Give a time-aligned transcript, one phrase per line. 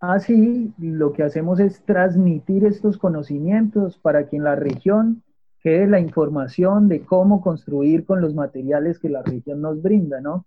[0.00, 5.24] Así, lo que hacemos es transmitir estos conocimientos para que en la región
[5.60, 10.46] quede la información de cómo construir con los materiales que la región nos brinda, ¿no?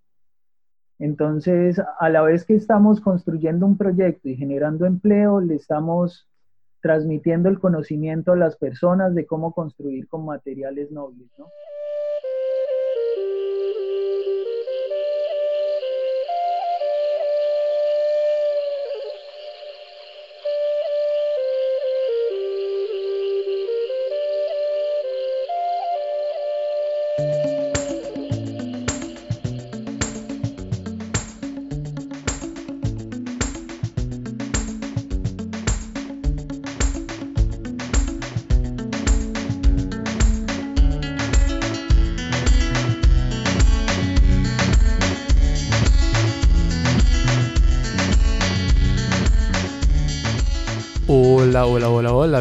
[1.00, 6.30] Entonces, a la vez que estamos construyendo un proyecto y generando empleo, le estamos
[6.82, 11.48] transmitiendo el conocimiento a las personas de cómo construir con materiales nobles, ¿no?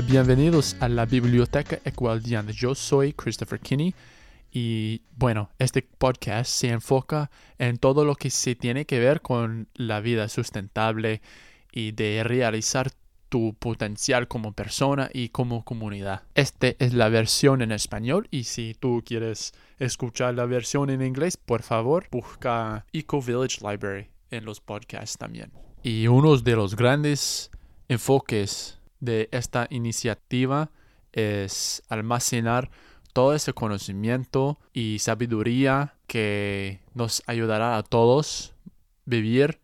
[0.07, 2.53] Bienvenidos a la Biblioteca Ecualdiana.
[2.53, 3.95] Yo soy Christopher Kinney
[4.51, 9.69] y bueno, este podcast se enfoca en todo lo que se tiene que ver con
[9.75, 11.21] la vida sustentable
[11.73, 12.93] y de realizar
[13.29, 16.23] tu potencial como persona y como comunidad.
[16.35, 21.37] Esta es la versión en español y si tú quieres escuchar la versión en inglés,
[21.37, 25.53] por favor, busca Eco Village Library en los podcasts también.
[25.83, 27.51] Y uno de los grandes
[27.89, 30.71] enfoques de esta iniciativa
[31.13, 32.71] es almacenar
[33.13, 38.55] todo ese conocimiento y sabiduría que nos ayudará a todos
[39.05, 39.59] vivir,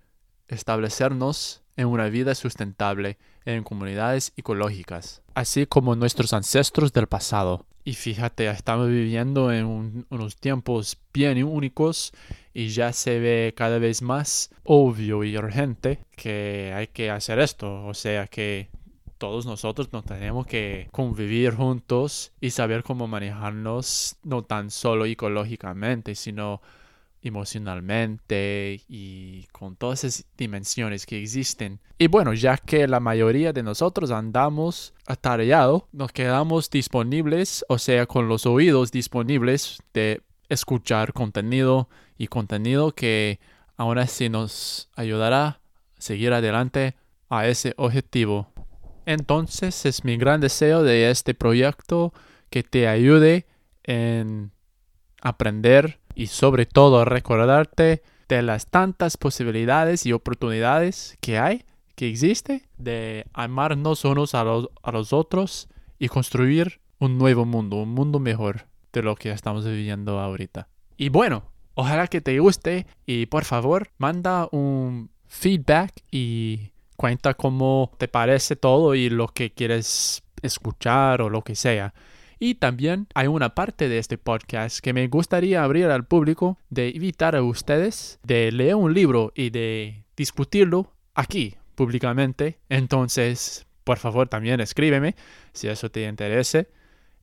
[0.48, 7.66] establecernos en una vida sustentable en comunidades ecológicas, así como nuestros ancestros del pasado.
[7.84, 12.12] Y fíjate, estamos viviendo en unos tiempos bien únicos
[12.52, 17.86] y ya se ve cada vez más obvio y urgente que hay que hacer esto.
[17.86, 18.70] O sea que
[19.18, 26.14] todos nosotros nos tenemos que convivir juntos y saber cómo manejarnos no tan solo ecológicamente,
[26.14, 26.60] sino
[27.22, 31.80] emocionalmente y con todas esas dimensiones que existen.
[31.98, 38.06] Y bueno, ya que la mayoría de nosotros andamos atareados, nos quedamos disponibles, o sea,
[38.06, 43.40] con los oídos disponibles de escuchar contenido y contenido que
[43.76, 45.60] aún así nos ayudará a
[45.98, 46.94] seguir adelante
[47.28, 48.48] a ese objetivo.
[49.06, 52.12] Entonces es mi gran deseo de este proyecto
[52.50, 53.46] que te ayude
[53.84, 54.50] en
[55.22, 62.68] aprender y sobre todo recordarte de las tantas posibilidades y oportunidades que hay, que existe,
[62.76, 65.68] de amarnos unos a los, a los otros
[65.98, 70.68] y construir un nuevo mundo, un mundo mejor de lo que estamos viviendo ahorita.
[70.96, 77.92] Y bueno, ojalá que te guste y por favor manda un feedback y cuenta cómo
[77.98, 81.94] te parece todo y lo que quieres escuchar o lo que sea.
[82.38, 86.90] Y también hay una parte de este podcast que me gustaría abrir al público de
[86.90, 92.58] invitar a ustedes de leer un libro y de discutirlo aquí públicamente.
[92.68, 95.14] Entonces, por favor, también escríbeme
[95.52, 96.68] si eso te interese.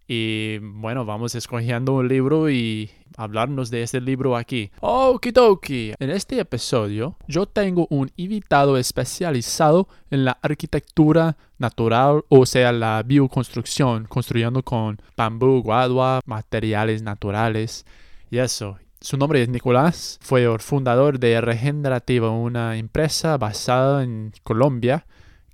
[0.07, 4.71] Y bueno, vamos escogiendo un libro y hablarnos de este libro aquí.
[4.81, 5.93] Okidoki.
[5.99, 13.01] En este episodio yo tengo un invitado especializado en la arquitectura natural, o sea, la
[13.03, 17.85] bioconstrucción, construyendo con bambú, guadua, materiales naturales
[18.29, 18.77] y eso.
[18.99, 25.05] Su nombre es Nicolás, fue el fundador de Regenerativa, una empresa basada en Colombia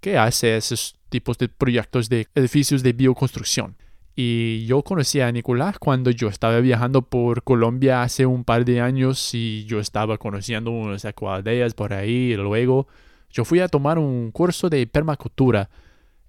[0.01, 3.75] que hace esos tipos de proyectos de edificios de bioconstrucción.
[4.15, 8.81] Y yo conocí a Nicolás cuando yo estaba viajando por Colombia hace un par de
[8.81, 12.35] años y yo estaba conociendo unas ecoaldeas por ahí.
[12.35, 12.87] Luego
[13.29, 15.69] yo fui a tomar un curso de permacultura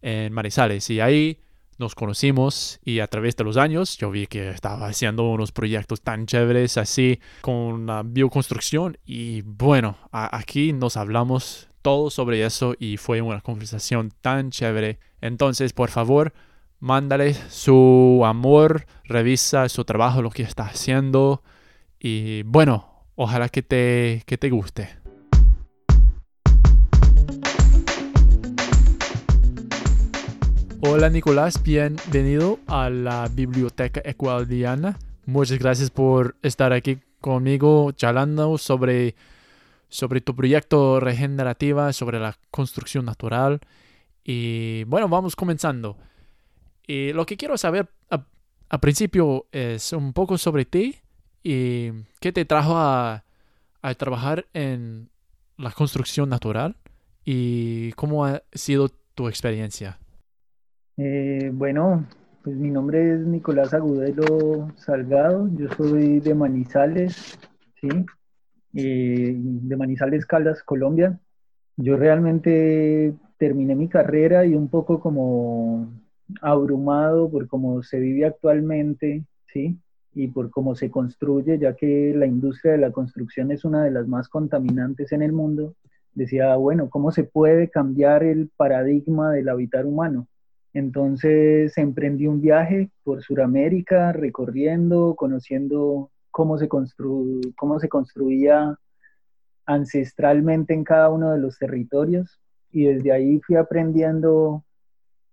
[0.02, 1.38] en Marizales y ahí
[1.78, 6.02] nos conocimos y a través de los años yo vi que estaba haciendo unos proyectos
[6.02, 12.98] tan chéveres así con la bioconstrucción y bueno, aquí nos hablamos todo sobre eso y
[12.98, 14.98] fue una conversación tan chévere.
[15.22, 16.34] Entonces, por favor,
[16.80, 21.42] mándale su amor, revisa su trabajo, lo que está haciendo
[21.98, 24.88] y bueno, ojalá que te, que te guste.
[30.80, 34.98] Hola Nicolás, bienvenido a la Biblioteca Ecualdiana.
[35.26, 39.14] Muchas gracias por estar aquí conmigo charlando sobre,
[39.90, 43.60] sobre tu proyecto regenerativa, sobre la construcción natural.
[44.24, 45.98] Y bueno, vamos comenzando.
[46.90, 50.96] Y lo que quiero saber a, principio es un poco sobre ti
[51.40, 53.22] y qué te trajo a,
[53.96, 55.08] trabajar en
[55.56, 56.74] la construcción natural
[57.24, 60.00] y cómo ha sido tu experiencia.
[60.96, 62.08] Eh, bueno,
[62.42, 67.38] pues mi nombre es Nicolás Agudelo Salgado, yo soy de Manizales,
[67.80, 67.88] ¿sí?
[68.74, 71.20] Eh, de Manizales Caldas, Colombia.
[71.76, 76.00] Yo realmente terminé mi carrera y un poco como
[76.40, 79.78] abrumado por cómo se vive actualmente, ¿sí?
[80.14, 83.90] Y por cómo se construye, ya que la industria de la construcción es una de
[83.90, 85.74] las más contaminantes en el mundo.
[86.14, 90.26] Decía, bueno, ¿cómo se puede cambiar el paradigma del habitar humano?
[90.72, 98.76] Entonces emprendí un viaje por Sudamérica, recorriendo, conociendo cómo se, cómo se construía
[99.66, 102.40] ancestralmente en cada uno de los territorios
[102.72, 104.64] y desde ahí fui aprendiendo,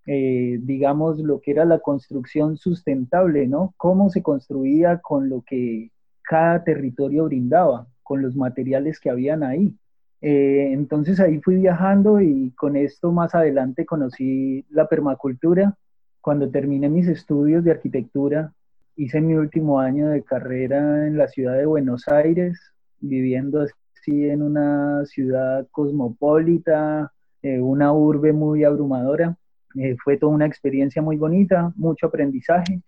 [0.07, 3.73] eh, digamos, lo que era la construcción sustentable, ¿no?
[3.75, 5.91] Cómo se construía con lo que
[6.23, 9.75] cada territorio brindaba, con los materiales que habían ahí.
[10.21, 15.77] Eh, entonces ahí fui viajando y con esto más adelante conocí la permacultura.
[16.21, 18.53] Cuando terminé mis estudios de arquitectura,
[18.95, 22.59] hice mi último año de carrera en la ciudad de Buenos Aires,
[22.99, 27.11] viviendo así en una ciudad cosmopolita,
[27.41, 29.37] eh, una urbe muy abrumadora.
[29.75, 32.81] Eh, fue toda una experiencia muy bonita, mucho aprendizaje.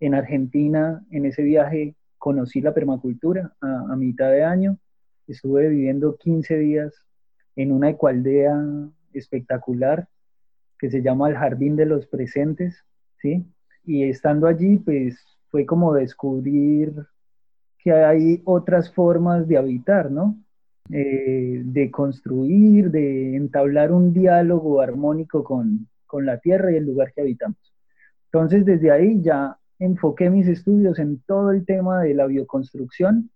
[0.00, 4.78] En Argentina, en ese viaje, conocí la permacultura a mitad de año
[5.26, 6.92] Estuve viviendo 15 días
[7.56, 8.54] en una ecualdea
[9.14, 10.08] espectacular
[10.78, 12.84] que se llama el Jardín de los Presentes,
[13.22, 13.46] ¿sí?
[13.84, 15.16] Y estando allí, pues
[15.50, 16.92] fue como descubrir
[17.78, 20.36] que hay otras formas de habitar, ¿no?
[20.90, 27.12] Eh, de construir, de entablar un diálogo armónico con, con la tierra y el lugar
[27.12, 27.58] que habitamos.
[28.26, 33.30] Entonces, desde ahí ya enfoqué mis estudios en todo el tema de la bioconstrucción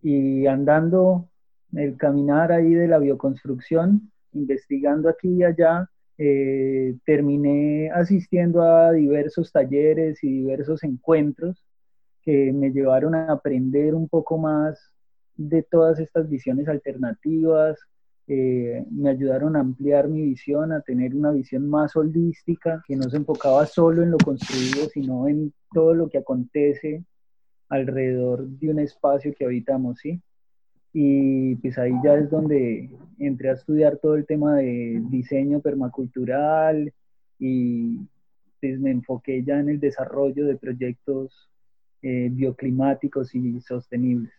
[0.00, 1.28] y andando
[1.74, 9.52] el caminar ahí de la bioconstrucción, investigando aquí y allá, eh, terminé asistiendo a diversos
[9.52, 11.62] talleres y diversos encuentros
[12.22, 14.78] que me llevaron a aprender un poco más
[15.36, 17.78] de todas estas visiones alternativas,
[18.30, 23.08] eh, me ayudaron a ampliar mi visión, a tener una visión más holística, que no
[23.08, 27.04] se enfocaba solo en lo construido, sino en todo lo que acontece
[27.70, 30.20] alrededor de un espacio que habitamos, ¿sí?
[30.92, 36.92] Y pues ahí ya es donde entré a estudiar todo el tema de diseño permacultural
[37.38, 37.98] y
[38.60, 41.48] pues me enfoqué ya en el desarrollo de proyectos
[42.02, 44.32] eh, bioclimáticos y sostenibles.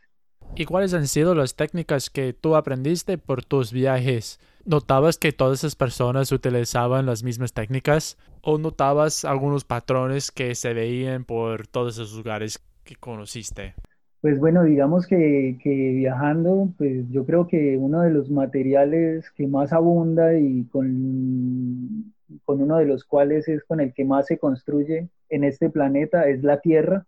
[0.56, 4.40] ¿Y cuáles han sido las técnicas que tú aprendiste por tus viajes?
[4.66, 8.18] ¿Notabas que todas esas personas utilizaban las mismas técnicas?
[8.42, 12.60] ¿O notabas algunos patrones que se veían por todos esos lugares
[12.96, 13.74] conociste?
[14.22, 19.72] Pues bueno, digamos que, viajando, pues yo creo que uno de los materiales que más
[19.72, 22.13] abunda y con,
[22.44, 26.28] con uno de los cuales es con el que más se construye en este planeta
[26.28, 27.06] es la Tierra.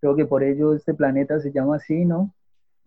[0.00, 2.32] Creo que por ello este planeta se llama así, ¿no?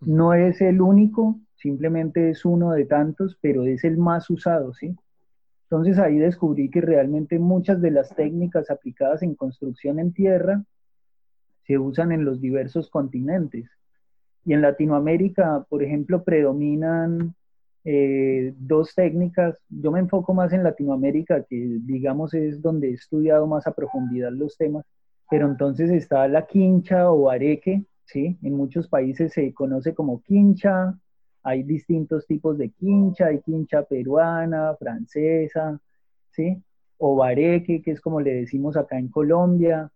[0.00, 4.96] No es el único, simplemente es uno de tantos, pero es el más usado, ¿sí?
[5.64, 10.64] Entonces ahí descubrí que realmente muchas de las técnicas aplicadas en construcción en tierra
[11.64, 13.70] se usan en los diversos continentes.
[14.44, 17.34] Y en Latinoamérica, por ejemplo, predominan
[17.84, 19.58] eh, dos técnicas.
[19.68, 24.32] Yo me enfoco más en Latinoamérica, que digamos es donde he estudiado más a profundidad
[24.32, 24.84] los temas.
[25.30, 28.38] Pero entonces está la quincha o areque, ¿sí?
[28.42, 30.98] En muchos países se conoce como quincha.
[31.42, 35.80] Hay distintos tipos de quincha, hay quincha peruana, francesa,
[36.32, 36.62] ¿sí?
[36.98, 39.90] O bareque, que es como le decimos acá en Colombia.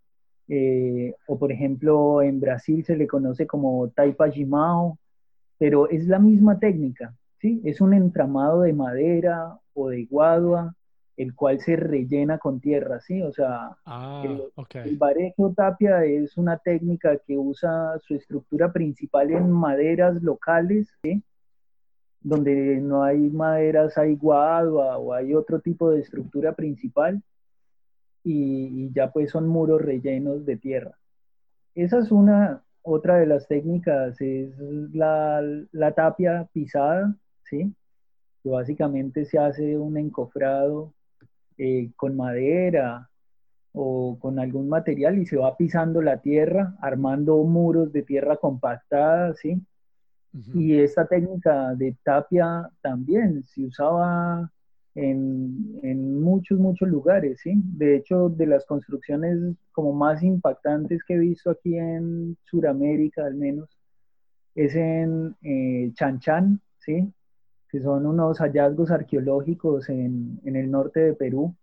[0.48, 4.98] Eh, o por ejemplo en Brasil se le conoce como taipa jimao,
[5.56, 7.62] pero es la misma técnica, ¿sí?
[7.64, 10.74] Es un entramado de madera o de guadua,
[11.16, 13.22] el cual se rellena con tierra, ¿sí?
[13.22, 19.50] O sea, ah, el, barejo tapia es una técnica que usa su estructura principal en
[19.50, 21.22] maderas locales, ¿sí?
[22.20, 27.22] Donde no hay maderas, hay guadua o hay otro tipo de estructura principal
[28.24, 30.98] y, ya pues son muros rellenos de tierra.
[31.76, 34.58] Esa es una, otra de las técnicas, es
[34.92, 35.40] la,
[35.70, 37.72] la tapia pisada, ¿sí?
[38.42, 40.92] Que básicamente se hace un encofrado
[41.58, 43.08] eh, con madera
[43.72, 49.34] o con algún material y se va pisando la tierra, armando muros de tierra compactada,
[49.34, 49.60] ¿sí?
[50.52, 54.50] Y esta técnica de tapia también se usaba
[54.94, 57.54] en, muchos, muchos lugares, ¿sí?
[57.56, 59.38] De hecho, de las construcciones
[59.72, 63.68] como más impactantes que he visto aquí en Sudamérica, al menos,
[64.54, 67.12] es en eh, Chan Chan, ¿sí?
[67.74, 71.56] Que son unos hallazgos arqueológicos en, en el norte de Perú,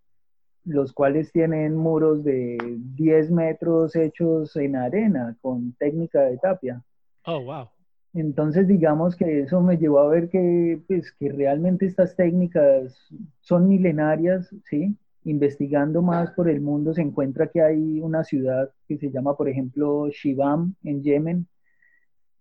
[0.65, 2.57] los cuales tienen muros de
[2.97, 6.83] 10 metros hechos en arena con técnica de tapia.
[7.25, 7.69] Oh, wow.
[8.13, 13.07] Entonces, digamos que eso me llevó a ver que, pues, que realmente estas técnicas
[13.39, 14.97] son milenarias, ¿sí?
[15.23, 19.47] Investigando más por el mundo se encuentra que hay una ciudad que se llama, por
[19.47, 21.47] ejemplo, Shibam en Yemen,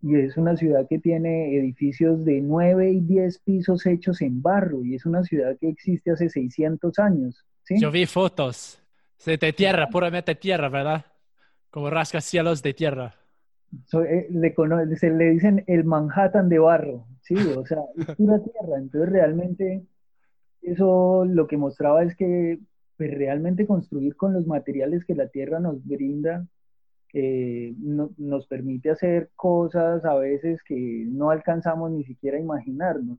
[0.02, 4.84] y es una ciudad que tiene edificios de 9 y 10 pisos hechos en barro,
[4.84, 7.78] y es una ciudad que existe hace 600 años, ¿sí?
[7.80, 8.80] Yo vi fotos
[9.24, 11.04] de tierra, puramente tierra, ¿verdad?
[11.70, 13.14] Como rascacielos de tierra.
[13.92, 14.28] Eh,
[14.96, 17.34] se le dicen el Manhattan de barro, ¿sí?
[17.56, 18.78] O sea, es pura tierra.
[18.78, 19.82] Entonces, realmente,
[20.62, 22.58] eso lo que mostraba es que
[22.96, 26.46] pues, realmente construir con los materiales que la tierra nos brinda
[27.12, 33.18] eh, nos permite hacer cosas a veces que no alcanzamos ni siquiera a imaginarnos.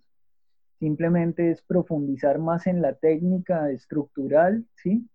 [0.79, 5.07] Simplemente es profundizar más en la técnica estructural, ¿sí?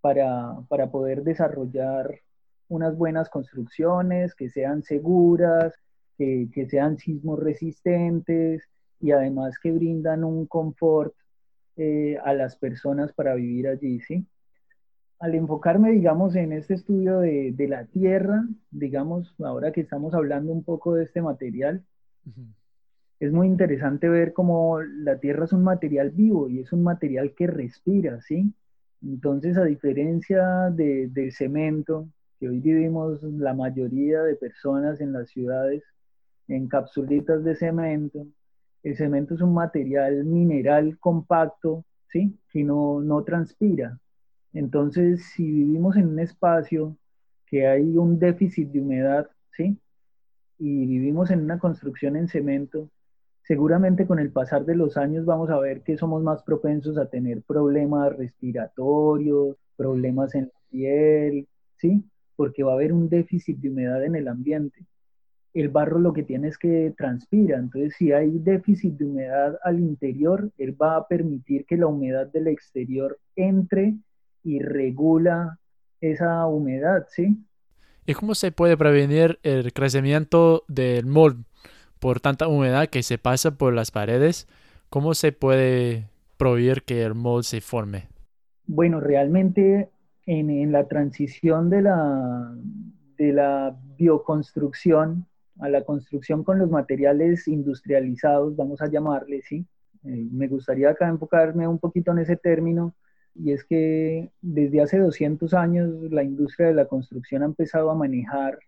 [0.00, 2.20] Para, para poder desarrollar
[2.68, 5.74] unas buenas construcciones, que sean seguras,
[6.18, 8.68] que, sean sismos resistentes
[9.00, 11.14] y además que brindan un confort
[11.76, 14.26] eh, a las personas para vivir allí, ¿sí?
[15.20, 20.64] Al enfocarme, digamos, en este estudio de, la tierra, digamos, ahora que estamos hablando un
[20.64, 21.84] poco de este material,
[23.20, 27.34] es muy interesante ver cómo la tierra es un material vivo y es un material
[27.34, 28.52] que respira, ¿sí?
[29.02, 32.08] Entonces, a diferencia del cemento,
[32.48, 35.82] hoy vivimos la mayoría de personas en las ciudades
[36.48, 38.26] en capsulitas de cemento.
[38.82, 42.38] El cemento es un material mineral compacto, ¿sí?
[42.50, 43.98] Que no, no transpira.
[44.54, 46.96] Entonces, si vivimos en un espacio
[47.46, 49.78] que hay un déficit de humedad, ¿sí?
[50.58, 52.88] Y vivimos en una construcción en cemento,
[53.42, 57.06] seguramente con el pasar de los años vamos a ver que somos más propensos a
[57.06, 62.04] tener problemas respiratorios, problemas en la piel, ¿sí?
[62.36, 64.86] porque va a haber un déficit de humedad en el ambiente.
[65.52, 69.78] El barro lo que tiene es que transpira, entonces si hay déficit de humedad al
[69.78, 73.94] interior, él va a permitir que la humedad del exterior entre
[74.44, 75.58] y regula
[76.00, 77.44] esa humedad, ¿sí?
[78.06, 81.44] ¿Y cómo se puede prevenir el crecimiento del mold
[81.98, 84.46] por tanta humedad que se pasa por las paredes?
[84.90, 88.08] ¿Cómo se puede prohibir que el mold se forme?
[88.66, 89.88] Bueno, realmente
[90.26, 92.54] en, la transición de la,
[93.16, 95.26] de la bioconstrucción
[95.60, 99.64] a la construcción con los materiales industrializados, vamos a llamarle, ¿sí?
[100.04, 102.94] Eh, me gustaría acá enfocarme un poquito en ese término,
[103.34, 107.94] y es que desde hace 200 años la industria de la construcción ha empezado a
[107.94, 108.58] manejar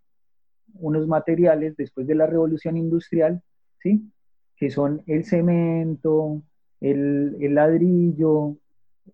[0.75, 3.43] unos materiales después de la revolución industrial,
[3.81, 4.11] ¿sí?
[4.57, 6.43] Que son el cemento,
[6.81, 8.57] el, el ladrillo,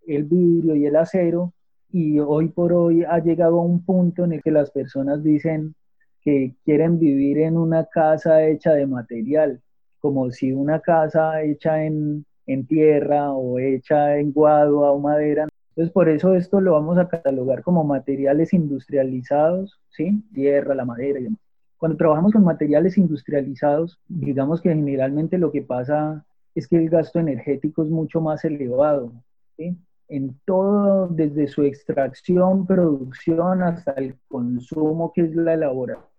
[0.07, 1.53] el vidrio y el acero,
[1.91, 5.75] y hoy por hoy ha llegado a un punto en el que las personas dicen
[6.23, 9.61] que quieren vivir en una casa hecha de material,
[10.01, 12.25] como si una casa hecha en,
[12.67, 15.49] tierra o hecha en guadua o madera.
[15.71, 20.23] Entonces, por eso esto lo vamos a catalogar como materiales industrializados, ¿sí?
[20.35, 21.41] Tierra, la madera y demás.
[21.79, 27.19] Cuando trabajamos con materiales industrializados, digamos que generalmente lo que pasa es que el gasto
[27.19, 29.13] energético es mucho más elevado,
[29.57, 29.77] ¿sí?
[30.09, 36.12] en todo, desde su extracción, producción hasta el consumo, que es la elaboración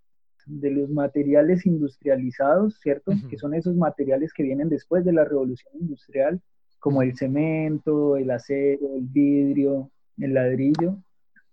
[0.45, 3.11] de los materiales industrializados, ¿cierto?
[3.29, 6.41] Que son esos materiales que vienen después de la revolución industrial,
[6.79, 10.97] como el cemento, el acero, el vidrio, el ladrillo.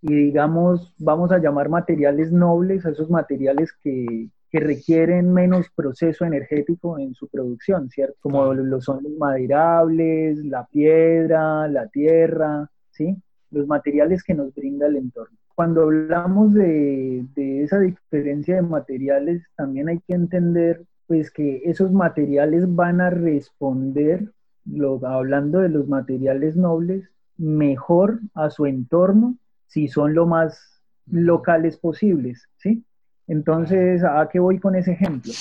[0.02, 6.24] Y digamos, vamos a llamar materiales nobles a esos materiales que, que requieren menos proceso
[6.24, 8.16] energético en su producción, ¿cierto?
[8.20, 13.16] Como lo son los maderables, la piedra, la tierra, ¿sí?
[13.50, 15.39] Los materiales que nos brinda el entorno.
[15.60, 21.92] Cuando hablamos de, de esa diferencia de materiales, también hay que entender pues que esos
[21.92, 24.32] materiales van a responder,
[24.64, 29.36] lo, hablando de los materiales nobles, mejor a su entorno
[29.66, 32.82] si son lo más locales posibles, ¿sí?
[33.26, 35.34] Entonces, ¿a qué voy con ese ejemplo?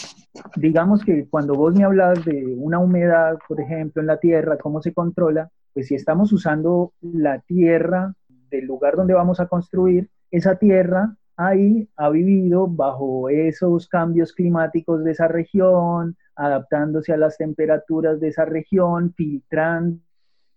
[0.58, 4.82] Digamos que cuando vos me hablas de una humedad, por ejemplo, en la tierra, cómo
[4.82, 8.16] se controla, pues si estamos usando la tierra
[8.50, 15.04] del lugar donde vamos a construir, esa tierra ahí ha vivido bajo esos cambios climáticos
[15.04, 20.00] de esa región, adaptándose a las temperaturas de esa región, filtrando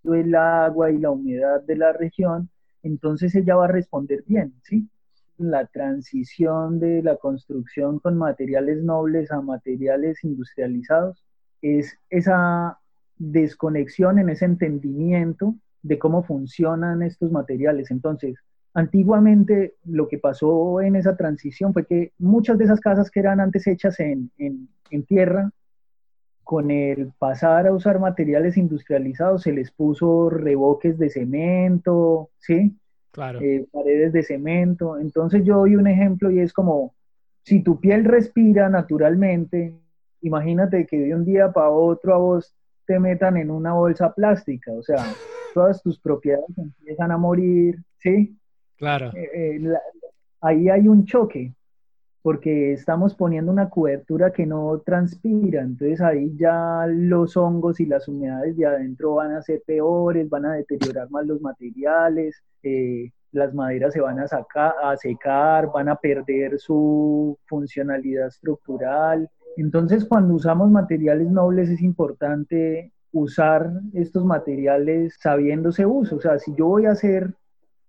[0.03, 2.49] el agua y la humedad de la región,
[2.81, 4.89] entonces ella va a responder bien, ¿sí?
[5.37, 11.23] la transición de la construcción con materiales nobles a materiales industrializados
[11.61, 12.79] es esa
[13.17, 17.91] desconexión en ese entendimiento de cómo funcionan estos materiales.
[17.91, 18.35] Entonces,
[18.73, 23.39] antiguamente lo que pasó en esa transición fue que muchas de esas casas que eran
[23.39, 24.31] antes hechas en,
[25.07, 25.51] tierra,
[26.43, 32.75] con el pasar a usar materiales industrializados, se les puso reboques de cemento, ¿sí?
[33.11, 33.39] Claro.
[33.41, 34.99] Eh, paredes de cemento.
[34.99, 36.93] Entonces yo doy un ejemplo y es como,
[37.43, 39.73] si tu piel respira naturalmente,
[40.21, 44.71] imagínate que de un día para otro a vos te metan en una bolsa plástica,
[44.73, 44.97] o sea,
[45.53, 48.37] todas tus propiedades empiezan a morir, ¿sí?
[48.77, 49.11] Claro.
[49.13, 49.73] Eh, eh,
[50.41, 51.53] ahí hay un choque,
[52.21, 58.07] porque estamos poniendo una cobertura que no transpira, entonces ahí ya los hongos y las
[58.07, 63.53] humedades de adentro van a ser peores, van a deteriorar más los materiales, eh, las
[63.53, 69.29] maderas se van a, sacar, a secar, van a perder su funcionalidad estructural.
[69.57, 76.17] Entonces, cuando usamos materiales nobles es importante usar estos materiales sabiéndose uso.
[76.17, 77.33] O sea, si yo voy a hacer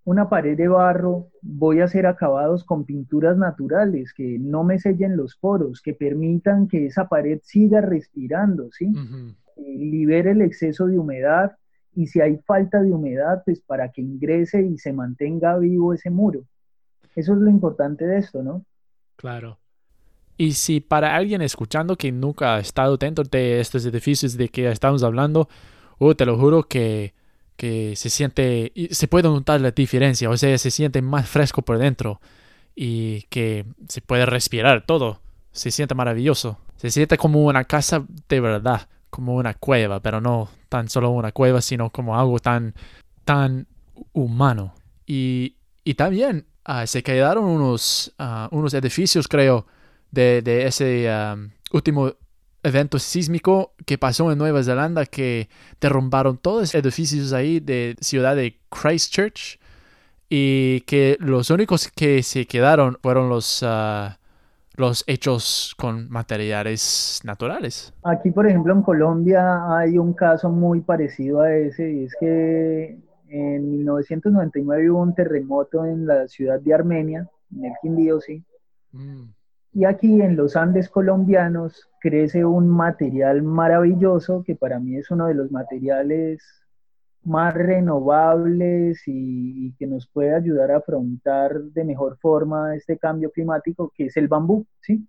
[0.05, 5.17] una pared de barro, voy a hacer acabados con pinturas naturales que no me sellen
[5.17, 8.93] los poros, que permitan que esa pared siga respirando, ¿sí?
[9.57, 11.57] Eh, libere el exceso de humedad
[11.95, 16.11] y si hay falta de humedad, pues para que ingrese y se mantenga vivo ese
[16.11, 16.45] muro.
[17.17, 18.67] Eso es lo importante de esto, ¿no?
[19.17, 19.59] Claro.
[20.37, 24.69] Y si para alguien escuchando que nunca ha estado dentro de estos edificios de que
[24.71, 25.49] estamos hablando,
[25.99, 27.15] oh, te lo juro que,
[27.57, 31.79] que se siente, se puede notar la diferencia, o sea, se siente más fresco por
[31.79, 32.21] dentro
[32.75, 35.21] y que se puede respirar todo,
[35.53, 40.49] se siente maravilloso, se siente como una casa de verdad, como una cueva, pero no
[40.69, 42.75] tan solo una cueva, sino como algo tan,
[43.25, 43.69] tan
[44.13, 44.75] humano.
[45.07, 49.67] Y, y también ah, se quedaron unos, ah, unos edificios, creo,
[50.15, 52.13] de, ese um, último
[52.63, 55.49] evento sísmico que pasó en Nueva Zelanda que
[55.81, 59.59] derrumbaron todos los edificios ahí de ciudad de Christchurch
[60.29, 64.09] y que los únicos que se quedaron fueron los, uh,
[64.77, 67.93] los hechos con materiales naturales.
[68.03, 72.99] Aquí, por ejemplo, en Colombia hay un caso muy parecido a ese y es que
[73.29, 78.43] en 1999 hubo un terremoto en la ciudad de Armenia, en el Quindío, sí.
[78.93, 79.25] Mm.
[79.77, 85.27] Y aquí en los Andes colombianos crece un material maravilloso que para mí es uno
[85.27, 86.45] de los materiales
[87.25, 93.93] más renovables y, que nos puede ayudar a afrontar de mejor forma este cambio climático,
[93.97, 94.65] que es el bambú.
[94.81, 95.09] ¿sí?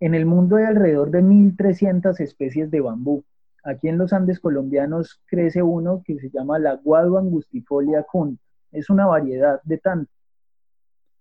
[0.00, 3.22] En el mundo hay alrededor de 1.300 especies de bambú.
[3.64, 8.40] Aquí en los Andes colombianos crece uno que se llama la guadua angustifolia cunt.
[8.72, 10.15] Es una variedad de tanto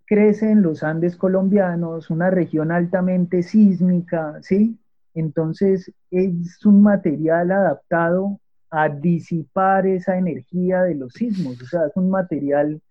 [0.05, 4.77] crece en los Andes colombianos, una región altamente sísmica, ¿sí?
[5.13, 8.39] Entonces es un material adaptado
[8.69, 12.81] a disipar esa energía de los sismos, o sea, es un material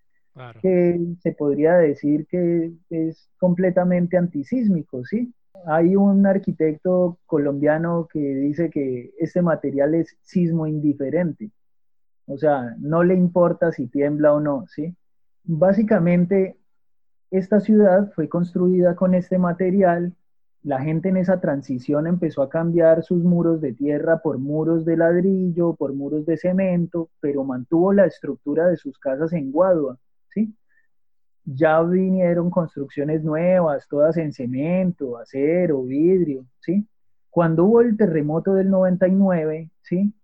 [0.61, 5.33] que se podría decir que es completamente antisísmico, ¿sí?
[5.66, 11.50] Hay un arquitecto colombiano que dice que este material es sismo indiferente,
[12.27, 14.96] o sea, no le importa si tiembla o no, ¿sí?
[15.44, 16.57] Básicamente
[17.38, 20.14] esta ciudad fue construida con este material.
[20.62, 24.97] La gente en esa transición empezó a cambiar sus muros de tierra por muros de
[24.97, 30.55] ladrillo, por muros de cemento, pero mantuvo la estructura de sus casas en Guadua, ¿sí?
[31.44, 36.87] Ya vinieron construcciones nuevas, todas en cemento, acero, vidrio, ¿sí?
[37.31, 40.14] Cuando hubo el terremoto del 99, ¿sí?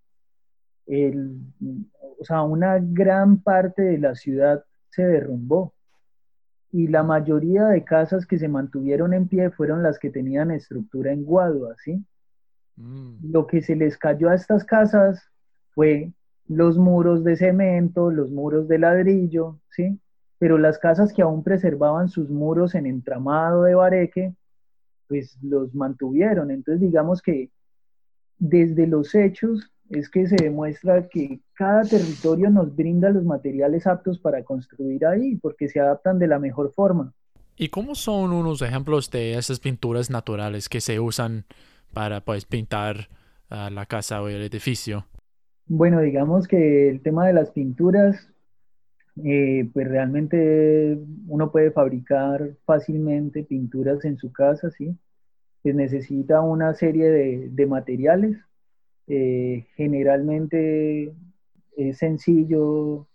[2.20, 5.74] o sea, una gran parte de la ciudad se derrumbó,
[6.72, 11.12] y la mayoría de casas que se mantuvieron en pie fueron las que tenían estructura
[11.12, 12.04] en guadua, ¿sí?
[12.76, 13.32] Mm.
[13.32, 15.22] Lo que se les cayó a estas casas
[15.74, 16.12] fue
[16.46, 19.98] los muros de cemento, los muros de ladrillo, ¿sí?
[20.38, 24.34] Pero las casas que aún preservaban sus muros en entramado de bareque,
[25.08, 26.50] pues los mantuvieron.
[26.50, 27.50] Entonces digamos que
[28.38, 34.18] desde los hechos es que se demuestra que cada territorio nos brinda los materiales aptos
[34.20, 37.12] para construir ahí, porque se adaptan de la mejor forma.
[37.56, 41.44] ¿Y cómo son unos ejemplos de esas pinturas naturales que se usan
[41.92, 43.08] para pues, pintar
[43.50, 45.06] ah, la casa o el edificio?
[45.66, 48.28] Bueno, digamos que el tema de las pinturas,
[49.24, 54.96] eh, pues realmente uno puede fabricar fácilmente pinturas en su casa, ¿sí?
[55.64, 58.38] Se necesita una serie de, de materiales
[59.12, 61.12] eh, generalmente
[61.76, 63.08] es sencillo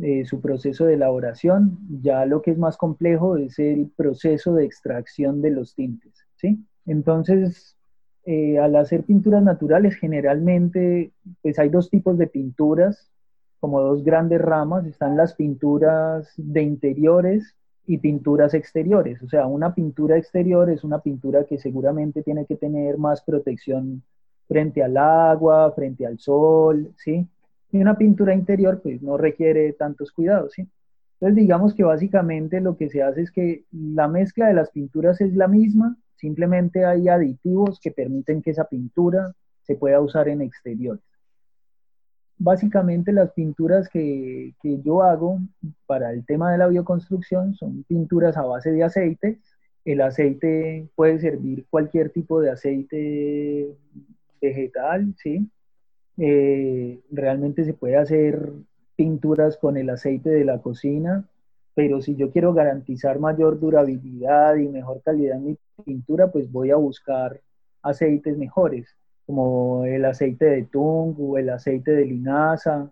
[0.00, 4.64] eh, su proceso de elaboración, ya lo que es más complejo es el proceso de
[4.64, 6.58] extracción de los tintes, ¿sí?
[6.84, 7.76] Entonces,
[8.24, 11.12] eh, al hacer pinturas naturales, generalmente,
[11.42, 13.12] pues hay dos tipos de pinturas,
[13.60, 14.84] como dos grandes ramas.
[14.84, 17.54] Están las pinturas de interiores
[17.86, 19.22] y pinturas exteriores.
[19.22, 24.02] O sea, una pintura exterior es una pintura que seguramente tiene que tener más protección
[24.50, 27.24] frente al agua, frente al sol, ¿sí?
[27.70, 30.66] Y una pintura interior, pues no requiere tantos cuidados, ¿sí?
[31.14, 35.20] Entonces, digamos que básicamente lo que se hace es que la mezcla de las pinturas
[35.20, 39.32] es la misma, simplemente hay aditivos que permiten que esa pintura
[39.62, 41.04] se pueda usar en exteriores.
[42.36, 45.38] Básicamente las pinturas que, que yo hago
[45.86, 49.38] para el tema de la bioconstrucción son pinturas a base de aceites.
[49.84, 53.76] El aceite puede servir cualquier tipo de aceite
[54.40, 55.48] vegetal, ¿sí?
[56.16, 58.52] Eh, realmente se puede hacer
[58.96, 61.24] pinturas con el aceite de la cocina,
[61.74, 66.70] pero si yo quiero garantizar mayor durabilidad y mejor calidad en mi pintura, pues voy
[66.70, 67.40] a buscar
[67.82, 72.90] aceites mejores, como el aceite de tung o el aceite de linaza.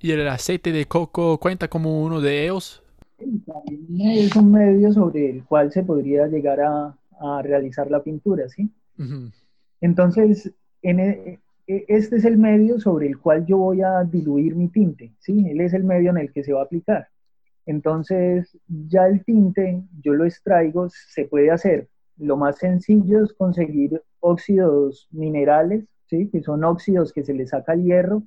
[0.00, 2.82] ¿Y el aceite de coco cuenta como uno de ellos?
[3.18, 6.94] Es un medio sobre el cual se podría llegar a,
[7.42, 8.70] realizar la pintura, ¿sí?
[9.80, 14.68] Entonces, e, e, este es el medio sobre el cual yo voy a diluir mi
[14.68, 15.46] tinte, ¿sí?
[15.48, 17.08] Él es el medio en el que se va a aplicar.
[17.66, 21.88] Entonces, ya el tinte, yo lo extraigo, se puede hacer.
[22.16, 26.28] Lo más sencillo es conseguir óxidos minerales, ¿sí?
[26.30, 28.22] Que son óxidos que se le saca el hierro.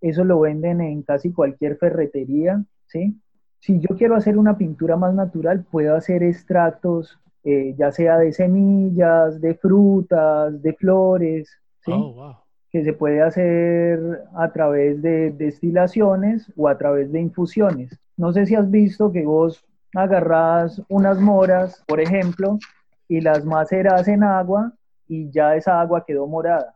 [0.00, 3.18] Eso lo venden en casi cualquier ferretería, ¿sí?
[3.60, 8.32] Si yo quiero hacer una pintura más natural, puedo hacer extractos, eh, ya sea de
[8.32, 11.48] semillas, de frutas, de flores,
[11.84, 11.92] ¿sí?
[11.92, 12.44] Oh, wow
[12.74, 17.96] que se puede hacer a través de destilaciones o a través de infusiones.
[18.16, 22.58] No sé si has visto que vos agarras unas moras, por ejemplo,
[23.06, 24.72] y las maceras en agua
[25.06, 26.74] y ya esa agua quedó morada.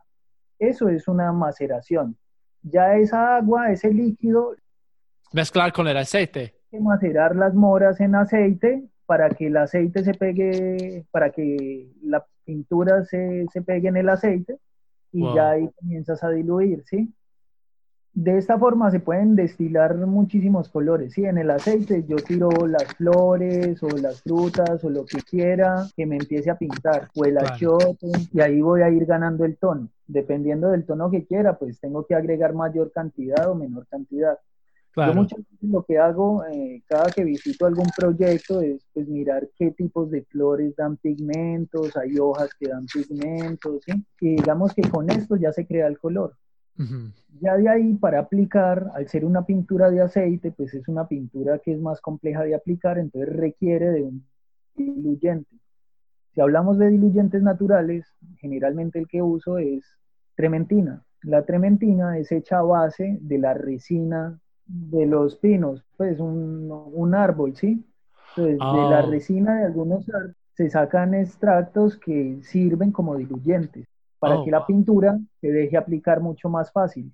[0.57, 2.15] Eso es una maceración.
[2.61, 4.55] Ya esa agua, ese líquido...
[5.33, 6.53] Mezclar con el aceite.
[6.71, 12.25] Que macerar las moras en aceite para que el aceite se pegue, para que la
[12.45, 14.57] pintura se, se pegue en el aceite
[15.11, 17.13] y ya ahí comienzas a diluir, ¿sí?
[18.13, 21.25] De esta forma se pueden destilar muchísimos colores, ¿sí?
[21.25, 26.05] En el aceite yo tiro las flores o las frutas o lo que quiera que
[26.05, 29.89] me empiece a pintar, o el achote, y ahí voy a ir ganando el tono.
[30.07, 34.37] Dependiendo del tono que quiera, pues tengo que agregar mayor cantidad o menor cantidad.
[34.95, 39.47] Yo muchas veces lo que hago eh, cada que visito algún proyecto es pues mirar
[39.55, 43.93] qué tipos de flores dan pigmentos, hay hojas que dan pigmentos, ¿sí?
[44.19, 46.35] Y digamos que con esto ya se crea el color.
[47.41, 51.59] Ya de ahí para aplicar, al ser una pintura de aceite, pues es una pintura
[51.59, 54.25] que es más compleja de aplicar, entonces requiere de un
[54.75, 55.57] diluyente.
[56.33, 58.05] Si hablamos de diluyentes naturales,
[58.37, 59.83] generalmente el que uso es
[60.35, 61.03] trementina.
[61.21, 67.55] La trementina es hecha a base de la resina de los pinos, pues un, árbol,
[67.55, 67.83] ¿sí?
[68.37, 69.01] Entonces, de la ah.
[69.09, 73.87] resina de algunos árboles se sacan extractos que sirven como diluyentes
[74.19, 77.13] para oh, que la pintura se deje aplicar mucho más fácil.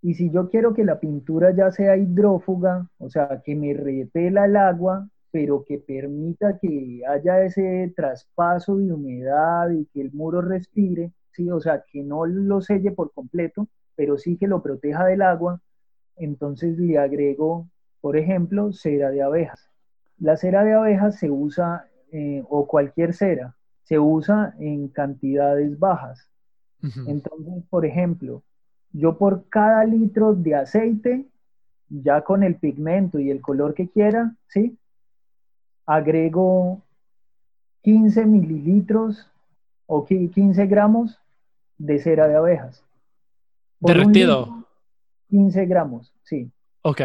[0.00, 4.46] Y si yo quiero que la pintura ya sea hidrófuga, o sea, que me repela
[4.46, 10.40] el agua, pero que permita que haya ese traspaso de humedad y que el muro
[10.40, 11.50] respire, ¿sí?
[11.50, 15.60] o sea, que no lo selle por completo, pero sí que lo proteja del agua,
[16.16, 17.68] entonces le agrego,
[18.00, 19.68] por ejemplo, cera de abejas.
[20.18, 26.28] La cera de abejas se usa, eh, o cualquier cera, se usa en cantidades bajas.
[27.06, 28.42] Entonces, por ejemplo,
[28.92, 31.26] yo por cada litro de aceite,
[31.88, 34.76] ya con el pigmento y el color que quiera, ¿sí?
[35.86, 36.82] Agrego
[37.82, 39.30] 15 mililitros
[39.86, 41.18] o 15 gramos
[41.78, 42.82] de cera de abejas.
[43.80, 44.61] Derretido.
[45.32, 46.52] 15 gramos, sí.
[46.82, 47.00] Ok.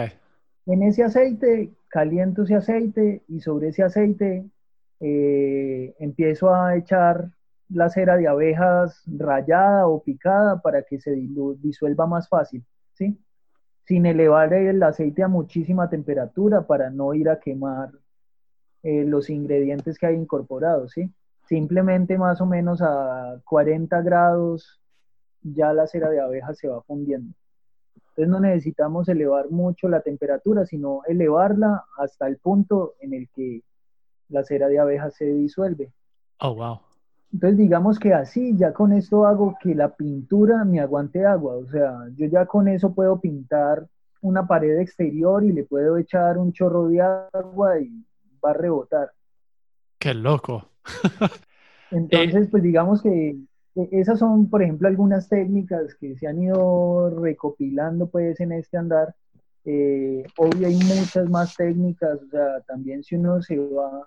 [0.65, 4.45] En ese aceite, caliento ese aceite y sobre ese aceite
[4.99, 7.31] eh, empiezo a echar
[7.69, 11.15] la cera de abejas rayada o picada para que se
[11.59, 13.17] disuelva más fácil, ¿sí?
[13.85, 17.91] Sin elevar el aceite a muchísima temperatura para no ir a quemar
[18.83, 21.09] eh, los ingredientes que hay incorporados, ¿sí?
[21.47, 24.81] Simplemente más o menos a 40 grados
[25.41, 27.33] ya la cera de abejas se va fundiendo.
[28.17, 33.61] Entonces no necesitamos elevar mucho la temperatura, sino elevarla hasta el punto en el que
[34.29, 35.91] la cera de abeja se disuelve.
[36.39, 36.79] Oh, wow.
[37.31, 41.57] Entonces digamos que así, ya con esto hago que la pintura me aguante agua.
[41.57, 43.85] O sea, yo ya con eso puedo pintar
[44.21, 48.03] una pared exterior y le puedo echar un chorro de agua y
[48.43, 49.11] va a rebotar.
[49.99, 50.69] Qué loco.
[51.91, 53.37] Entonces, pues digamos que
[53.91, 59.15] esas son, por ejemplo, algunas técnicas que se han ido recopilando pues en este andar.
[59.65, 64.05] Eh, hay muchas más técnicas, o sea, también si uno se va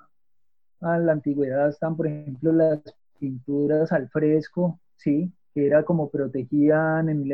[0.80, 2.80] a la antigüedad están, por ejemplo, las
[3.18, 5.30] pinturas al fresco, ¿sí?
[5.54, 7.24] Que era como protegían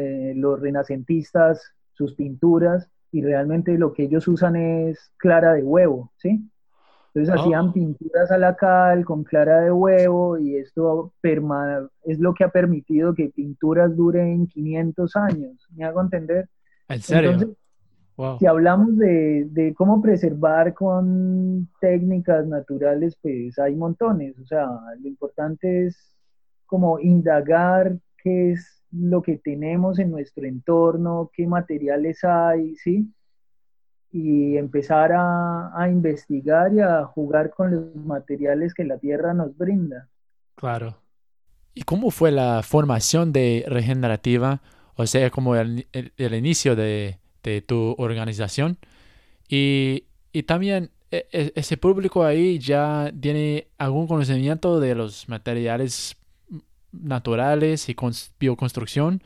[0.40, 6.50] los renacentistas sus pinturas y realmente lo que ellos usan es clara de huevo, ¿sí?
[7.16, 7.42] Entonces ah.
[7.42, 12.50] hacían pinturas a la cal con clara de huevo y esto es lo que ha
[12.50, 15.66] permitido que pinturas duren 500 años.
[15.74, 16.50] ¿Me hago entender?
[16.88, 17.56] ¿En serio?
[18.38, 24.38] Si hablamos de, de, cómo preservar con técnicas naturales, pues hay montones.
[24.38, 24.66] O sea,
[24.98, 26.14] lo importante es
[26.66, 33.10] como indagar qué es lo que tenemos en nuestro entorno, qué materiales hay, ¿sí?
[34.12, 40.08] Y empezar a, investigar y a jugar con los materiales que la Tierra nos brinda.
[40.54, 40.96] Claro.
[41.74, 44.62] ¿Y cómo fue la formación de Regenerativa?
[44.94, 47.18] O sea, como el, inicio de,
[47.66, 48.78] tu organización.
[49.48, 50.04] Y,
[50.46, 56.16] también e, e, ese público ahí ya tiene algún conocimiento de los materiales
[56.92, 59.22] naturales y con bioconstrucción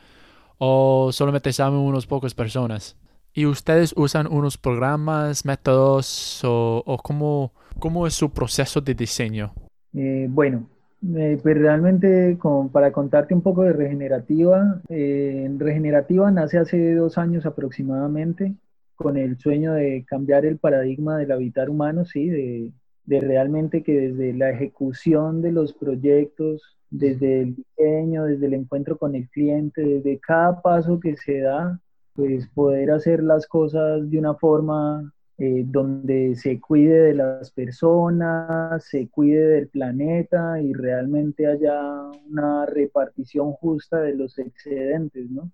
[0.57, 2.95] o solamente saben unos pocas personas.
[3.33, 9.53] ¿Y ustedes usan unos programas, métodos o, cómo, cómo, es su proceso de diseño?
[9.93, 10.67] Eh, bueno,
[11.15, 12.37] eh, pues realmente
[12.73, 18.53] para contarte un poco de Regenerativa, eh, Regenerativa nace hace dos años aproximadamente
[18.95, 22.71] con el sueño de cambiar el paradigma del habitar humano, sí, de,
[23.05, 28.97] de realmente que desde la ejecución de los proyectos, desde el diseño, desde el encuentro
[28.97, 31.79] con el cliente, desde cada paso que se da,
[32.13, 38.83] pues poder hacer las cosas de una forma eh, donde se cuide de las personas,
[38.85, 41.81] se cuide del planeta y realmente haya
[42.29, 45.51] una repartición justa de los excedentes, ¿no?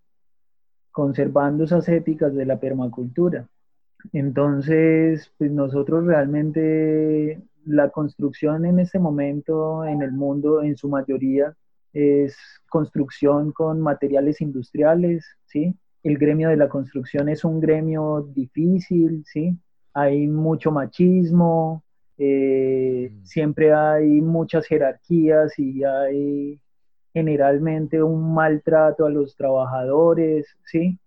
[0.91, 3.47] Conservando esas éticas de la permacultura.
[4.13, 11.55] Entonces, pues nosotros realmente la construcción en este momento en el mundo, en su mayoría,
[11.93, 12.37] es
[12.69, 15.75] construcción con materiales industriales, ¿sí?
[16.07, 19.57] El gremio de la construcción es un gremio difícil, ¿sí?
[19.93, 21.83] Hay mucho machismo,
[22.17, 23.25] eh, mm.
[23.25, 26.61] siempre hay muchas jerarquías y hay
[27.13, 30.97] generalmente un maltrato a los trabajadores, ¿sí?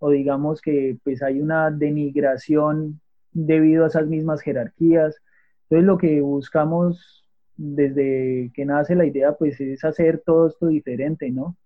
[0.00, 3.00] O digamos que pues hay una denigración
[3.32, 5.22] debido a esas mismas jerarquías.
[5.64, 7.24] Entonces lo que buscamos
[7.56, 11.56] desde que nace la idea pues es hacer todo esto diferente, ¿no?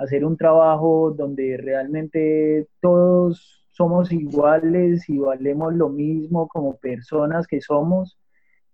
[0.00, 7.60] Hacer un trabajo donde realmente todos somos iguales y valemos lo mismo como personas que
[7.60, 8.18] somos.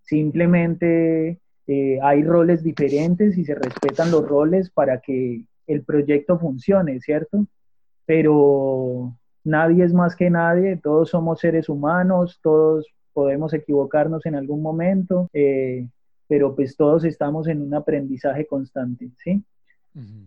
[0.02, 7.00] Simplemente eh, hay roles diferentes y se respetan los roles para que el proyecto funcione,
[7.00, 7.46] ¿cierto?
[8.04, 14.62] Pero nadie es más que nadie, todos somos seres humanos, todos podemos equivocarnos en algún
[14.62, 15.88] momento, eh,
[16.28, 19.42] pero pues todos estamos en un aprendizaje constante, ¿sí?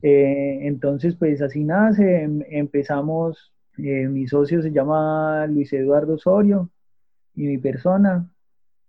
[0.01, 6.69] Eh, entonces, pues así nace, em, empezamos, eh, mi socio se llama Luis Eduardo Osorio
[7.35, 8.29] y mi persona,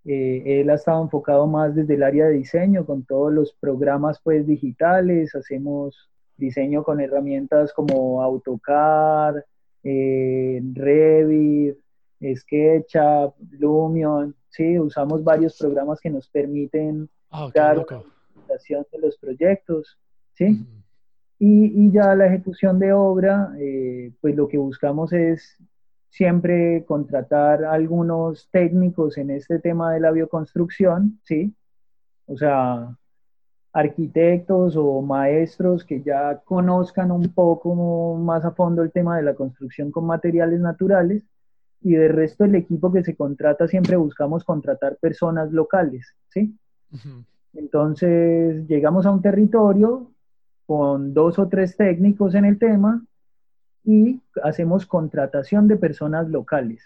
[0.05, 4.19] eh, él ha estado enfocado más desde el área de diseño, con todos los programas
[4.23, 9.35] pues digitales, hacemos diseño con herramientas como AutoCAD,
[9.83, 11.77] Revit,
[12.35, 19.97] SketchUp, Lumion, sí, usamos varios programas que nos permiten ah, dar una de los proyectos.
[20.41, 20.65] ¿Sí?
[21.43, 25.57] y, ya la ejecución de obra, eh, pues lo que buscamos es
[26.09, 31.53] siempre contratar algunos técnicos en este tema de la bioconstrucción, ¿sí?
[32.27, 32.95] O sea,
[33.73, 39.33] arquitectos o maestros que ya conozcan un poco más a fondo el tema de la
[39.33, 41.23] construcción con materiales naturales
[41.81, 46.55] y del resto del equipo que se contrata siempre buscamos contratar personas locales, ¿sí?
[47.53, 50.11] Entonces llegamos a un territorio,
[50.71, 53.05] con dos o tres técnicos en el tema
[53.83, 56.81] y hacemos contratación de personas locales.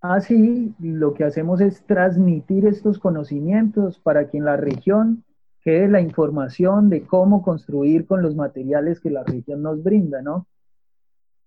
[0.00, 5.24] Así, lo que hacemos es transmitir estos conocimientos para que en la región
[5.62, 10.46] quede la información de cómo construir con los materiales que la región nos brinda, ¿no?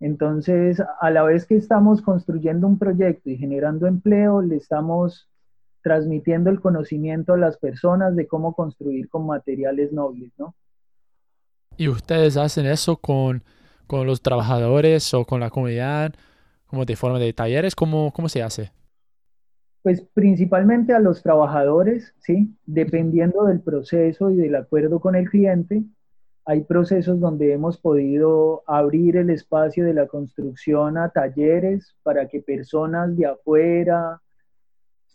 [0.02, 5.30] Entonces, a la vez que estamos construyendo un proyecto y generando empleo, le estamos
[5.84, 10.54] transmitiendo el conocimiento a las personas de cómo construir con materiales nobles, ¿no?
[11.78, 13.44] ¿Y ustedes hacen eso con,
[13.90, 16.14] los trabajadores o con la comunidad,
[16.66, 17.76] como de forma de talleres?
[17.76, 18.72] ¿Cómo, cómo se hace?
[19.84, 22.54] Pues principalmente a los trabajadores, ¿sí?
[22.66, 25.84] Dependiendo del proceso y del acuerdo con el cliente,
[26.46, 32.42] hay procesos donde hemos podido abrir el espacio de la construcción a talleres para que
[32.42, 34.22] personas de afuera,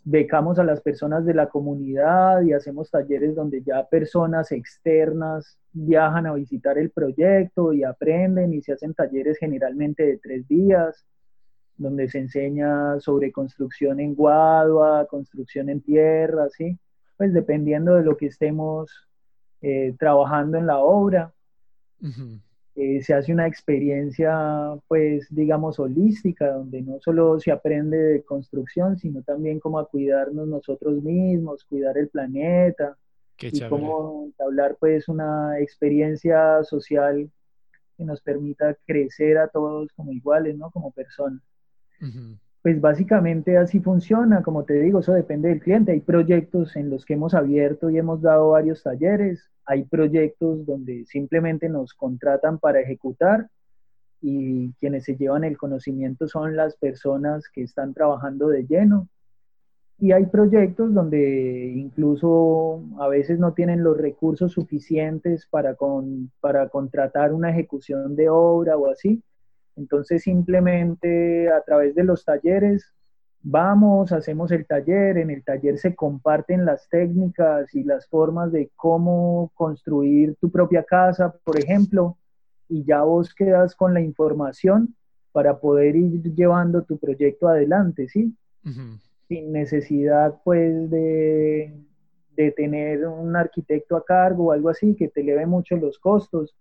[0.05, 6.27] becamos a las personas de la comunidad y hacemos talleres donde ya personas externas viajan
[6.27, 11.05] a visitar el proyecto y aprenden y se hacen talleres generalmente de tres días,
[11.77, 16.77] donde se enseña sobre construcción en guadua, construcción en tierra, ¿sí?
[17.15, 18.91] Pues dependiendo de lo que estemos
[19.61, 21.33] eh, trabajando en la obra.
[22.75, 24.35] Eh, se hace una experiencia,
[24.87, 30.47] pues, digamos, holística, donde no solo se aprende de construcción, sino también cómo a cuidarnos
[30.47, 32.97] nosotros mismos, cuidar el planeta,
[33.39, 37.29] y cómo hablar, pues, una experiencia social
[37.95, 40.71] que nos permita crecer a todos como iguales, ¿no?
[40.71, 41.41] Como personas.
[42.63, 45.91] Pues básicamente así funciona, como te digo, eso depende del cliente.
[45.91, 51.03] Hay proyectos en los que hemos abierto y hemos dado varios talleres, hay proyectos donde
[51.05, 53.49] simplemente nos contratan para ejecutar
[54.21, 59.09] y quienes se llevan el conocimiento son las personas que están trabajando de lleno.
[59.99, 65.75] Y hay proyectos donde incluso a veces no tienen los recursos suficientes para,
[66.39, 69.21] para contratar una ejecución de obra o así
[69.75, 72.93] entonces simplemente a través de los talleres
[73.43, 78.71] vamos, hacemos el taller, en el taller se comparten las técnicas y las formas de
[78.75, 82.17] cómo construir tu propia casa, por ejemplo,
[82.69, 84.95] y ya vos quedas con la información
[85.33, 88.33] para poder ir llevando tu proyecto adelante, ¿sí?
[89.27, 91.73] Sin necesidad, pues, de,
[92.35, 96.55] de tener un arquitecto a cargo o algo así que te eleve mucho los costos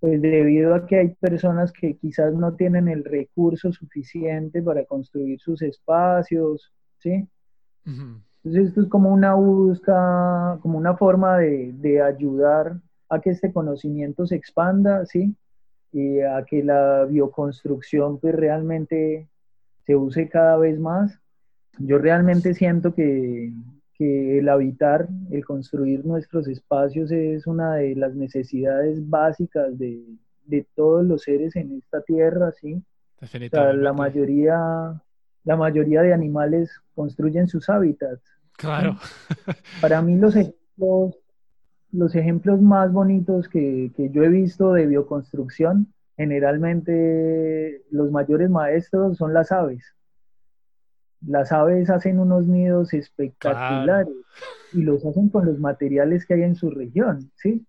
[0.00, 5.40] pues debido a que hay personas que quizás no tienen el recurso suficiente para construir
[5.40, 7.28] sus espacios, ¿sí?
[7.84, 13.52] Entonces esto es como una búsqueda, como una forma de, de, ayudar a que este
[13.52, 15.34] conocimiento se expanda, ¿sí?
[15.92, 19.26] Y a que la bioconstrucción pues realmente
[19.86, 21.18] se use cada vez más.
[21.78, 23.52] Yo realmente siento que,
[23.98, 30.04] que el habitar, el construir nuestros espacios es una de las necesidades básicas de,
[30.46, 32.80] de todos los seres en esta tierra, ¿sí?
[33.74, 35.02] la mayoría,
[35.42, 38.22] la mayoría de animales construyen sus hábitats.
[38.52, 38.96] Claro.
[39.80, 41.18] Para mí los ejemplos,
[41.90, 49.16] los ejemplos más bonitos que, que yo he visto de bioconstrucción, generalmente los mayores maestros
[49.16, 49.97] son las aves
[51.26, 54.14] las aves hacen unos nidos espectaculares
[54.72, 57.66] y los hacen con los materiales que hay en su región, ¿sí?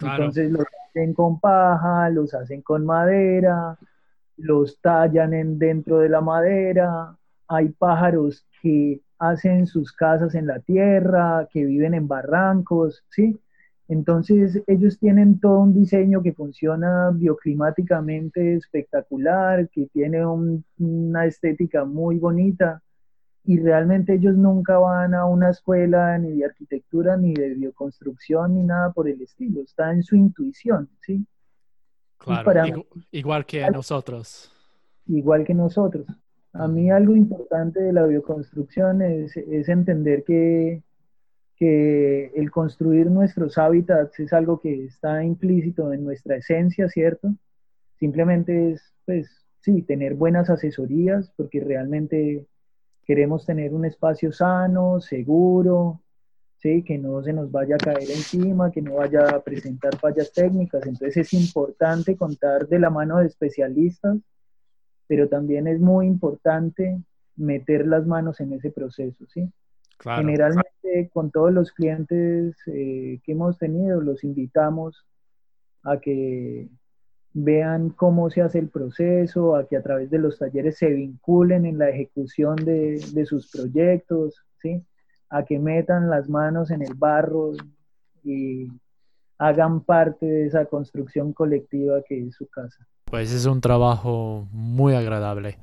[0.00, 3.78] Entonces los hacen con paja, los hacen con madera,
[4.36, 7.16] los tallan en, dentro de la madera.
[7.48, 13.38] Hay pájaros que hacen sus casas en la tierra, que viven en barrancos, ¿sí?
[13.90, 22.16] Entonces ellos tienen todo un diseño que funciona bioclimáticamente espectacular, que tiene una estética muy
[22.16, 22.80] bonita
[23.44, 28.62] y realmente ellos nunca van a una escuela ni de arquitectura, ni de bioconstrucción, ni
[28.62, 29.60] nada por el estilo.
[29.60, 31.26] Está en su intuición, ¿sí?
[32.18, 34.52] Claro, igual que nosotros.
[35.06, 36.06] Igual que nosotros.
[36.52, 40.84] A mí algo importante de la bioconstrucción es, es entender que
[41.60, 47.34] que el construir nuestros hábitats es algo que está implícito en nuestra esencia, ¿cierto?
[47.98, 49.28] Simplemente es, pues,
[49.60, 52.46] sí, tener buenas asesorías, porque realmente
[53.04, 56.00] queremos tener un espacio sano, seguro,
[56.56, 56.82] ¿sí?
[56.82, 60.86] que no se nos vaya a caer encima, que no vaya a presentar fallas técnicas.
[60.86, 64.16] Entonces es importante contar de la mano de especialistas,
[65.06, 67.02] pero también es muy importante
[67.36, 69.46] meter las manos en ese proceso, ¿sí?
[70.02, 70.69] Generalmente
[71.12, 75.06] con todos los clientes eh, que hemos tenido los invitamos
[75.82, 76.68] a que
[77.32, 81.64] vean cómo se hace el proceso, a que a través de los talleres se vinculen
[81.64, 84.82] en la ejecución de, sus proyectos, ¿sí?
[85.28, 87.52] a que metan las manos en el barro
[88.24, 88.68] y
[89.38, 92.86] hagan parte de esa construcción colectiva que es su casa.
[93.04, 95.58] Pues es un trabajo muy agradable.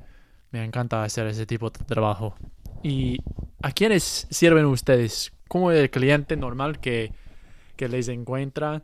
[0.50, 2.34] Me encanta hacer ese tipo de trabajo.
[2.82, 3.18] ¿Y
[3.62, 5.32] a quiénes sirven ustedes?
[5.48, 7.12] ¿Cómo es el cliente normal que,
[7.78, 8.82] les encuentra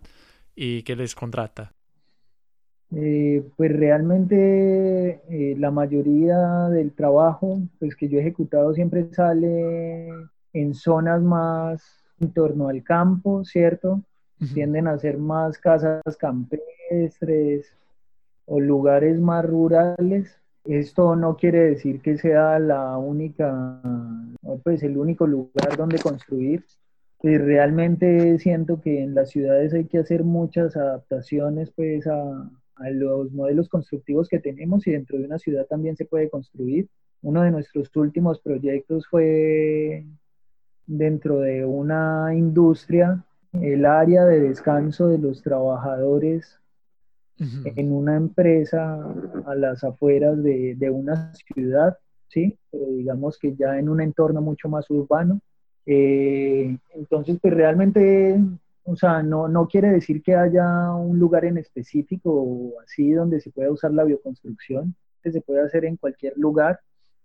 [0.55, 1.73] y que les contrata?
[2.95, 10.09] Eh, pues realmente eh, la mayoría del trabajo pues, que yo he ejecutado siempre sale
[10.53, 14.03] en zonas más en torno al campo, ¿cierto?
[14.53, 17.67] Tienden a ser más casas campestres
[18.45, 23.81] o lugares más rurales Esto no quiere decir que sea la única,
[24.63, 26.65] pues el único lugar donde construir.
[27.19, 32.91] Pues realmente siento que en las ciudades hay que hacer muchas adaptaciones pues a, a
[32.91, 36.89] los modelos constructivos que tenemos y dentro de una ciudad también se puede construir.
[37.23, 40.05] Uno de nuestros últimos proyectos fue
[40.87, 46.59] dentro de una industria, el área de descanso de los trabajadores
[47.39, 48.99] en una empresa
[49.47, 52.57] a las afueras de, de, una ciudad, ¿sí?
[52.71, 55.41] Pero digamos que ya en un entorno mucho más urbano.
[55.87, 58.39] Eh, entonces, pues realmente,
[58.85, 63.41] o sea, no, no quiere decir que haya un lugar en específico o así donde
[63.41, 66.81] se pueda usar la bioconstrucción, que se puede hacer en cualquier lugar.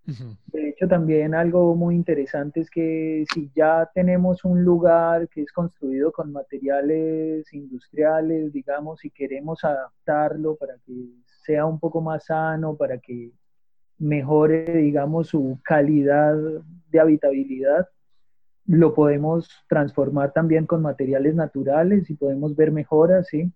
[0.06, 5.52] De hecho, también algo muy interesante es que si ya tenemos un lugar que es
[5.52, 10.94] construido con materiales industriales, digamos, y queremos adaptarlo para que
[11.44, 13.32] sea un poco más sano, para que
[14.00, 16.36] mejore, digamos, su calidad
[16.90, 17.88] de habitabilidad,
[18.66, 23.52] lo podemos transformar también con materiales naturales y podemos ver mejoras, ¿sí?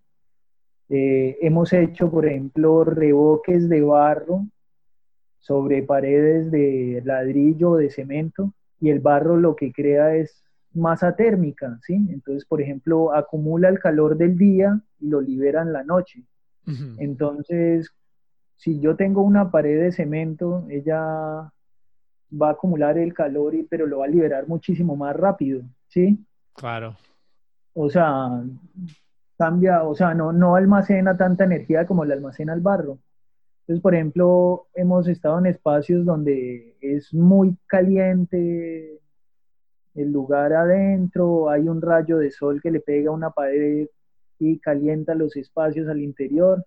[0.90, 4.46] Eh, hemos hecho, por ejemplo, reboques de barro
[5.44, 10.42] sobre paredes de ladrillo o de cemento y el barro lo que crea es
[10.74, 11.96] masa térmica, ¿sí?
[11.96, 16.24] Entonces, por ejemplo, acumula el calor del día y lo libera en la noche.
[16.98, 17.92] Entonces,
[18.56, 21.52] si yo tengo una pared de cemento, ella
[22.42, 26.26] va a acumular el calor, y, pero lo va a liberar muchísimo más rápido, ¿sí?
[26.54, 26.96] Claro.
[27.74, 28.42] O sea,
[29.38, 32.98] cambia, o sea, no, no almacena tanta energía como la almacena el barro.
[33.64, 39.00] Entonces, por ejemplo, hemos estado en espacios donde es muy caliente
[39.96, 43.88] el lugar adentro, hay un rayo de sol que le pega a una pared
[44.40, 46.66] y calienta los espacios al interior.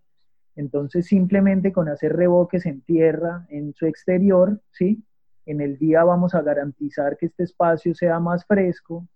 [0.54, 5.04] Entonces, simplemente con hacer revoques en tierra, en su exterior, ¿sí?
[5.44, 9.06] En el día vamos a garantizar que este espacio sea más fresco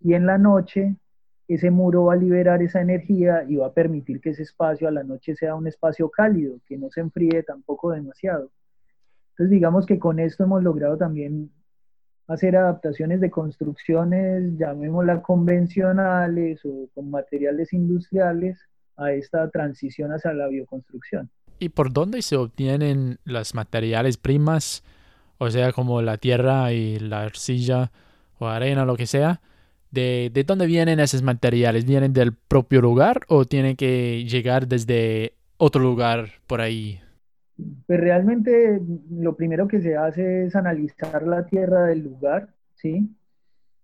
[0.00, 0.96] y en la noche
[1.48, 4.90] ese muro va a liberar esa energía y va a permitir que ese espacio a
[4.90, 8.50] la noche sea un espacio cálido, que no se enfríe tampoco demasiado.
[9.30, 11.50] Entonces digamos que con esto hemos logrado también
[12.26, 18.58] hacer adaptaciones de construcciones, llamémoslas convencionales o con materiales industriales,
[18.96, 21.30] a esta transición hacia la bioconstrucción.
[21.58, 24.82] ¿Y por dónde se obtienen las materiales primas?
[25.38, 27.92] O sea, como la tierra y la arcilla
[28.38, 29.40] o arena, lo que sea
[29.90, 31.84] de, dónde vienen esos materiales.
[31.84, 37.00] ¿Vienen del propio lugar o tienen que llegar desde otro lugar por ahí?
[37.86, 38.80] Pues realmente
[39.10, 43.08] lo primero que se hace es analizar la tierra del lugar, ¿sí?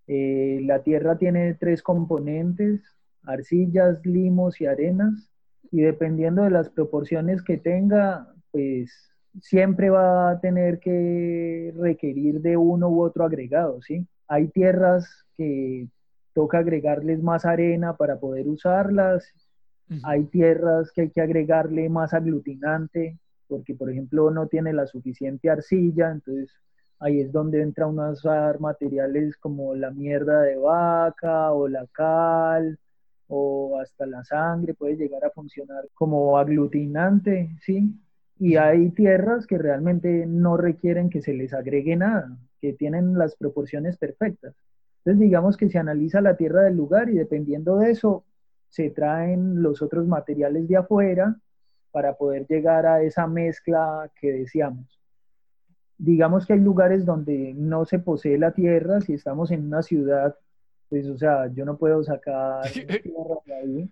[0.06, 2.82] Eh, la tierra tiene tres componentes,
[3.22, 5.30] arcillas, limos y arenas,
[5.70, 12.58] y dependiendo de las proporciones que tenga, pues siempre va a tener que requerir de
[12.58, 14.06] uno u otro agregado, ¿sí?
[14.32, 15.88] Hay tierras que
[16.32, 19.30] toca agregarles más arena para poder usarlas.
[20.04, 25.50] Hay tierras que hay que agregarle más aglutinante, porque por ejemplo no tiene la suficiente
[25.50, 26.50] arcilla, entonces
[26.98, 31.86] ahí es donde entra uno a usar materiales como la mierda de vaca o la
[31.88, 32.78] cal
[33.28, 37.94] o hasta la sangre puede llegar a funcionar como aglutinante, ¿sí?
[38.38, 43.34] Y hay tierras que realmente no requieren que se les agregue nada, que tienen las
[43.34, 44.54] proporciones perfectas.
[44.98, 48.24] Entonces digamos que se analiza la tierra del lugar y dependiendo de eso
[48.68, 51.36] se traen los otros materiales de afuera
[51.90, 55.00] para poder llegar a esa mezcla que deseamos.
[55.98, 60.36] Digamos que hay lugares donde no se posee la tierra, si estamos en una ciudad,
[60.88, 63.90] pues o sea, yo no puedo sacar tierra de ahí,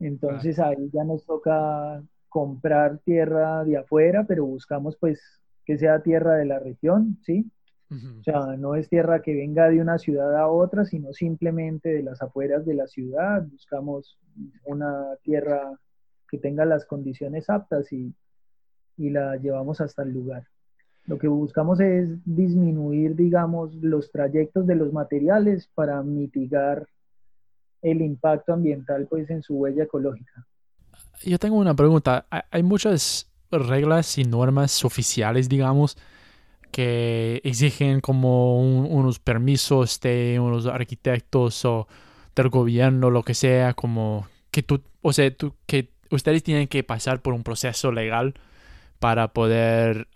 [0.00, 5.20] entonces ahí ya nos toca comprar tierra de afuera, pero buscamos pues
[5.64, 7.50] que sea tierra de la región, ¿sí?
[7.88, 12.02] O sea, no es tierra que venga de una ciudad a otra, sino simplemente de
[12.02, 13.44] las afueras de la ciudad.
[13.44, 14.18] Buscamos
[14.64, 15.78] una tierra
[16.28, 18.12] que tenga las condiciones aptas y,
[18.96, 20.48] y la llevamos hasta el lugar.
[21.06, 26.88] Lo que buscamos es disminuir, digamos, los trayectos de los materiales para mitigar
[27.82, 30.44] el impacto ambiental pues en su huella ecológica.
[31.24, 32.26] Yo tengo una pregunta.
[32.50, 35.96] Hay muchas reglas y normas oficiales, digamos,
[36.70, 41.88] que exigen como unos permisos de unos arquitectos o
[42.34, 46.82] del gobierno, lo que sea, como que tú, o sea, tú, que ustedes tienen que
[46.84, 48.34] pasar por un proceso legal
[48.98, 50.08] para poder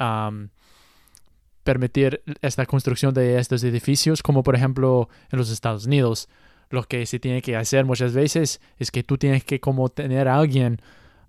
[1.65, 6.29] permitir esta construcción de estos edificios, como por ejemplo en los Estados Unidos.
[6.71, 10.29] Lo que se tiene que hacer muchas veces es que tú tienes que como tener
[10.29, 10.81] a alguien,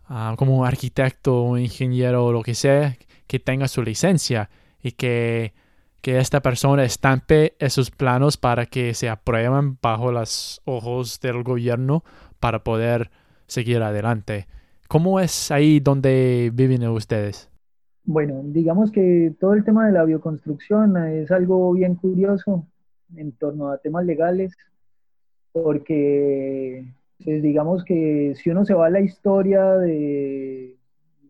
[0.05, 2.97] ah, como un arquitecto, un ingeniero o lo que sea,
[3.27, 4.49] que tenga su licencia
[4.81, 5.53] y que,
[6.01, 12.03] que esta persona estampe esos planos para que se aprueben bajo los ojos del gobierno
[12.39, 13.11] para poder
[13.47, 14.47] seguir adelante.
[14.87, 17.49] ¿Cómo es ahí donde viven ustedes?
[18.03, 22.65] Bueno, digamos que todo el tema de la bioconstrucción es algo bien curioso
[23.15, 24.53] en torno a temas legales,
[25.51, 26.85] porque
[27.23, 30.75] pues, digamos que si uno se va a la historia de,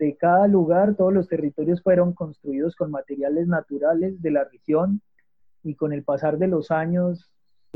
[0.01, 4.99] de cada lugar, todos los territorios fueron construidos con materiales naturales de la región
[5.61, 7.29] y con el pasar de los años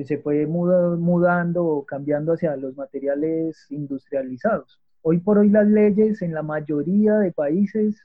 [0.04, 4.82] se fue mudando o cambiando hacia los materiales industrializados.
[5.04, 8.02] Hoy por hoy las leyes en la mayoría de países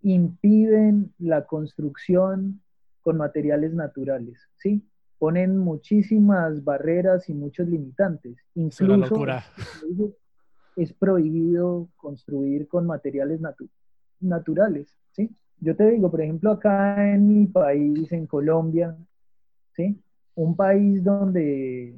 [0.00, 2.62] impiden la construcción
[3.02, 4.82] con materiales naturales, ¿sí?
[5.18, 8.38] Ponen muchísimas barreras y muchos limitantes.
[8.54, 9.44] Incluso, es
[10.98, 13.40] prohibido construir con materiales
[14.20, 15.34] naturales, ¿sí?
[15.58, 18.96] Yo te digo, por ejemplo, acá en mi país, en Colombia,
[19.74, 19.98] ¿sí?
[20.34, 21.94] Un país donde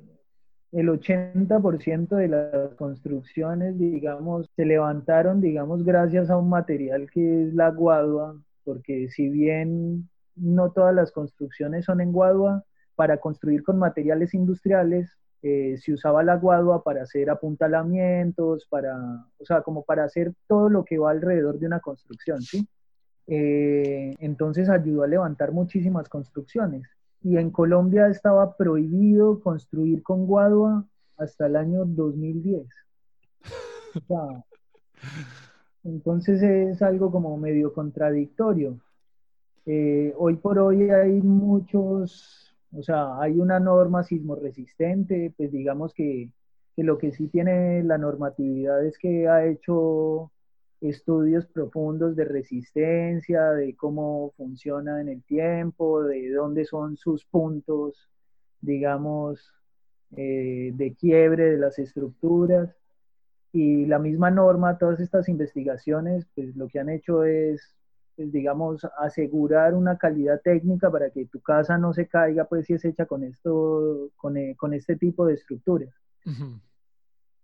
[0.72, 7.54] el 80% de las construcciones, digamos, se levantaron, digamos, gracias a un material que es
[7.54, 12.64] la guadua, porque si bien no todas las construcciones son en guadua,
[12.94, 15.08] para construir con materiales industriales
[15.42, 18.96] eh, se usaba la guadua para hacer apuntalamientos, para,
[19.38, 22.66] o sea, como para hacer todo lo que va alrededor de una construcción, ¿sí?
[23.26, 26.88] Eh, entonces ayudó a levantar muchísimas construcciones
[27.22, 30.86] y en Colombia estaba prohibido construir con guadua
[31.18, 32.66] hasta el año 2010.
[35.84, 38.78] entonces es algo como medio contradictorio.
[39.66, 45.94] Eh, hoy por hoy hay muchos, o sea, hay una norma sismo resistente, pues digamos
[45.94, 46.30] que,
[46.76, 50.30] que lo que sí tiene la normatividad es que ha hecho
[50.80, 58.08] estudios profundos de resistencia, de cómo funciona en el tiempo, de dónde son sus puntos,
[58.60, 59.52] digamos,
[60.16, 62.74] eh, de quiebre de las estructuras.
[63.52, 67.77] Y la misma norma, todas estas investigaciones, pues lo que han hecho es,
[68.26, 72.84] digamos, asegurar una calidad técnica para que tu casa no se caiga, pues si es
[72.84, 75.90] hecha con esto, con, eh, con este tipo de estructuras.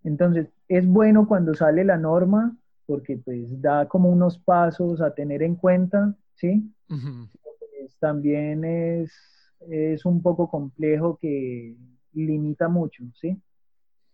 [0.03, 2.57] Entonces, es bueno cuando sale la norma
[2.87, 6.71] porque pues da como unos pasos a tener en cuenta, ¿sí?
[6.89, 9.13] Pues, también es,
[9.61, 11.77] es un poco complejo que
[12.13, 13.41] limita mucho, ¿sí?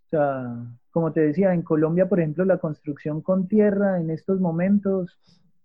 [0.07, 4.41] O sea, como te decía, en Colombia, por ejemplo, la construcción con tierra en estos
[4.41, 5.19] momentos,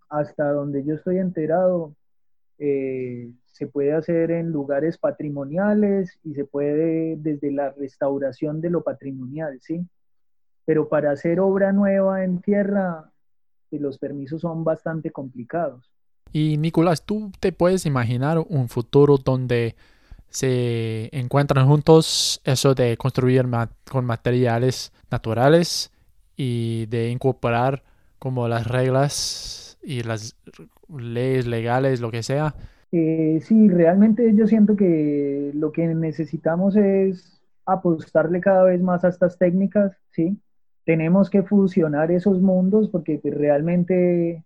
[0.09, 1.93] hasta donde yo estoy enterado,
[2.57, 8.83] eh, se puede hacer en lugares patrimoniales y se puede desde la restauración de lo
[8.83, 9.85] patrimonial, ¿sí?
[10.65, 13.11] pero para hacer obra nueva en tierra,
[13.69, 15.85] pues, los permisos son bastante complicados.
[16.33, 19.75] Y Nicolás, ¿tú te puedes imaginar un futuro donde
[20.27, 23.45] se encuentran juntos eso de construir
[23.89, 25.91] con materiales naturales
[26.35, 27.83] y de incorporar
[28.19, 30.35] como las reglas y las
[30.89, 32.55] leyes legales, lo que sea?
[32.91, 39.09] Eh, sí, realmente yo siento que lo que necesitamos es apostarle cada vez más a
[39.09, 40.37] estas técnicas, ¿sí?
[40.85, 44.43] tenemos que fusionar esos mundos porque pues, realmente,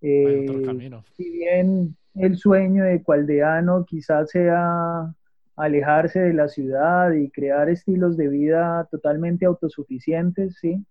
[0.00, 5.14] eh, si bien el sueño de Cualdeano quizás sea
[5.54, 10.84] alejarse de la ciudad y crear estilos de vida totalmente autosuficientes, ¿sí?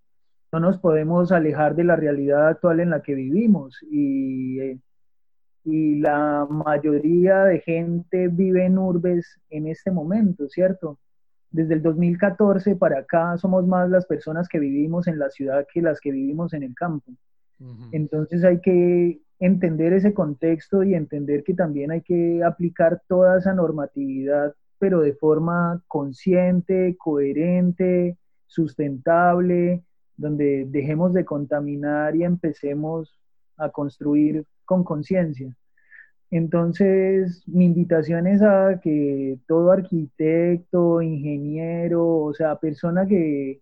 [0.55, 4.79] No nos podemos alejar de la realidad actual en la que vivimos y, eh,
[5.65, 10.97] y la mayoría de gente vive en urbes en este momento, ¿cierto?
[11.55, 15.81] desde el 2014 para acá somos más las personas que vivimos en la ciudad que
[15.81, 17.11] las que vivimos en el campo.
[17.93, 23.53] Entonces hay que entender ese contexto y entender que también hay que aplicar toda esa
[23.53, 29.83] normatividad, pero de forma consciente, coherente, sustentable,
[30.18, 33.20] donde dejemos de contaminar y empecemos
[33.57, 35.55] a construir con conciencia.
[36.32, 43.61] Entonces, mi invitación es a que todo arquitecto, ingeniero, o sea, persona que,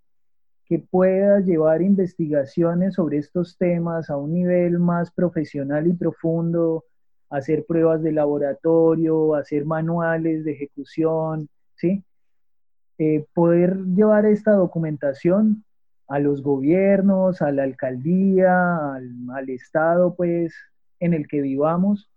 [0.65, 6.85] que pueda llevar investigaciones sobre estos temas a un nivel más profesional y profundo,
[7.29, 12.03] hacer pruebas de laboratorio, hacer manuales de ejecución, ¿sí?
[12.99, 15.63] Eh, poder llevar esta documentación
[16.13, 20.53] a los gobiernos, a la alcaldía, al, al Estado, pues,
[20.99, 22.07] en el que vivamos,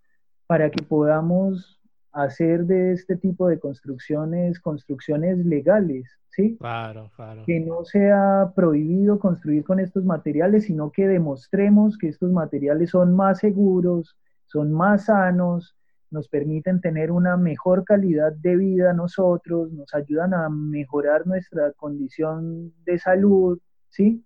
[0.45, 1.81] para que podamos
[2.11, 6.57] hacer de este tipo de construcciones construcciones legales, ¿sí?
[6.59, 7.41] Claro, claro.
[7.47, 13.15] Que no sea prohibido construir con estos materiales, sino que demostremos que estos materiales son
[13.15, 15.75] más seguros, son más sanos,
[16.11, 22.73] nos permiten tener una mejor calidad de vida nosotros, nos ayudan a mejorar nuestra condición
[22.85, 23.59] de salud,
[23.89, 24.23] ¿sí?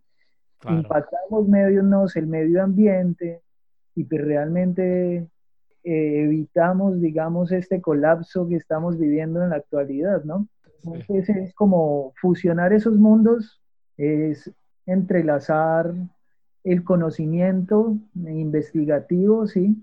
[0.68, 3.41] Impactamos medios, el medio ambiente
[3.95, 5.28] y pues realmente
[5.84, 10.47] eh, evitamos, digamos, este colapso que estamos viviendo en la actualidad, ¿no?
[10.84, 13.62] Entonces es como fusionar esos mundos,
[13.97, 14.51] es
[14.86, 15.93] entrelazar
[16.64, 19.76] el conocimiento investigativo, ¿sí?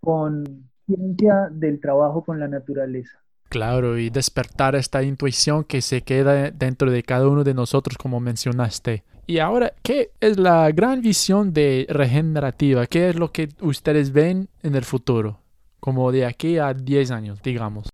[0.00, 3.18] Con ciencia del trabajo con la naturaleza.
[3.56, 8.20] Claro, y despertar esta intuición que se queda dentro de cada uno de nosotros, como
[8.20, 9.02] mencionaste.
[9.26, 12.86] Y ahora, ¿qué es la gran visión de regenerativa?
[12.86, 15.38] ¿Qué es lo que ustedes ven en el futuro?
[15.80, 17.88] Como de aquí a 10 años, digamos.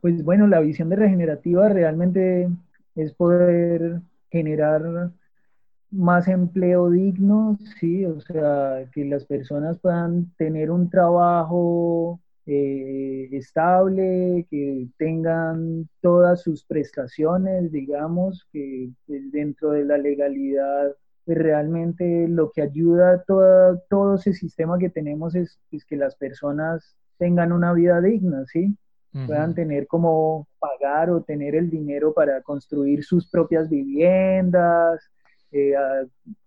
[0.00, 2.48] Pues bueno, la visión de regenerativa realmente
[2.94, 4.00] es poder
[4.30, 5.10] generar
[5.90, 14.46] más empleo digno, sí, o sea, que las personas puedan tener un trabajo eh, estable,
[14.50, 22.62] que tengan todas sus prestaciones, digamos, que dentro de la legalidad pues, realmente lo que
[22.62, 23.22] ayuda a
[23.88, 28.76] todo ese sistema que tenemos es, que las personas tengan una vida digna, ¿sí?
[29.26, 35.02] Puedan tener como pagar o tener el dinero para construir sus propias viviendas,
[35.52, 35.74] eh,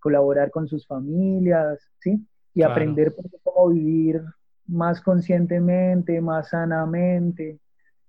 [0.00, 2.20] colaborar con sus familias, ¿sí?
[2.54, 4.20] Y aprender cómo vivir
[4.68, 7.58] más conscientemente, más sanamente.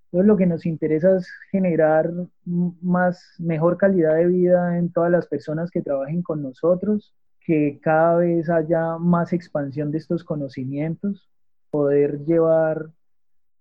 [0.06, 2.12] Entonces lo que nos interesa es generar
[2.46, 8.18] más, mejor calidad de vida en todas las personas que trabajen con nosotros, que cada
[8.18, 11.30] vez haya más expansión de estos conocimientos,
[11.70, 12.90] poder llevar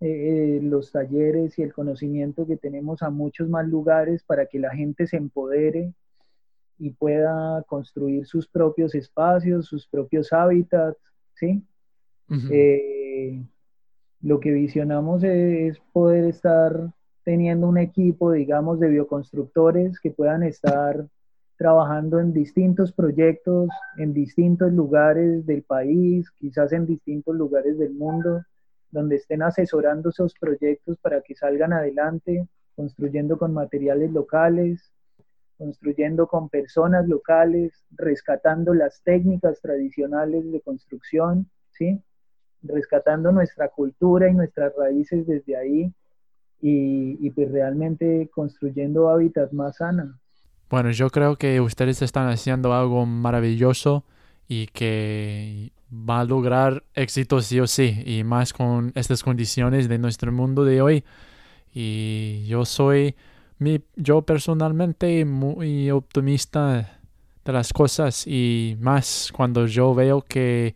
[0.01, 4.59] eh, eh, los talleres y el conocimiento que tenemos a muchos más lugares para que
[4.59, 5.95] la gente se empodere
[6.79, 10.99] y pueda construir sus propios espacios, sus propios hábitats,
[11.35, 11.65] ¿sí?
[12.51, 13.45] Eh,
[14.21, 16.93] lo que visionamos es poder estar
[17.25, 21.07] teniendo un equipo, digamos, de bioconstructores que puedan estar
[21.57, 28.45] trabajando en distintos proyectos, en distintos lugares del país, quizás en distintos lugares del mundo,
[28.91, 34.93] donde estén asesorando esos proyectos para que salgan adelante, construyendo con materiales locales,
[35.57, 42.03] construyendo con personas locales, rescatando las técnicas tradicionales de construcción, ¿sí?
[42.69, 45.93] Rescatando nuestra cultura y nuestras raíces desde ahí
[46.61, 50.17] y, pues realmente construyendo hábitats más sanos.
[50.69, 54.05] Bueno, yo creo que ustedes están haciendo algo maravilloso
[54.49, 59.99] y que va a lograr éxito sí o sí, y más con estas condiciones de
[59.99, 61.05] nuestro mundo de hoy.
[61.73, 63.15] Y yo soy,
[63.95, 66.99] yo personalmente muy optimista
[67.45, 70.75] de las cosas y más cuando yo veo que,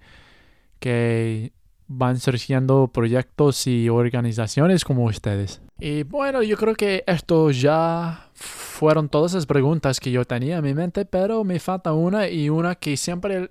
[0.79, 1.53] que
[1.93, 5.61] van surgiendo proyectos y organizaciones como ustedes.
[5.81, 10.65] Y bueno, yo creo que esto ya fueron todas las preguntas que yo tenía en
[10.65, 13.51] mi mente, pero me falta una y una que siempre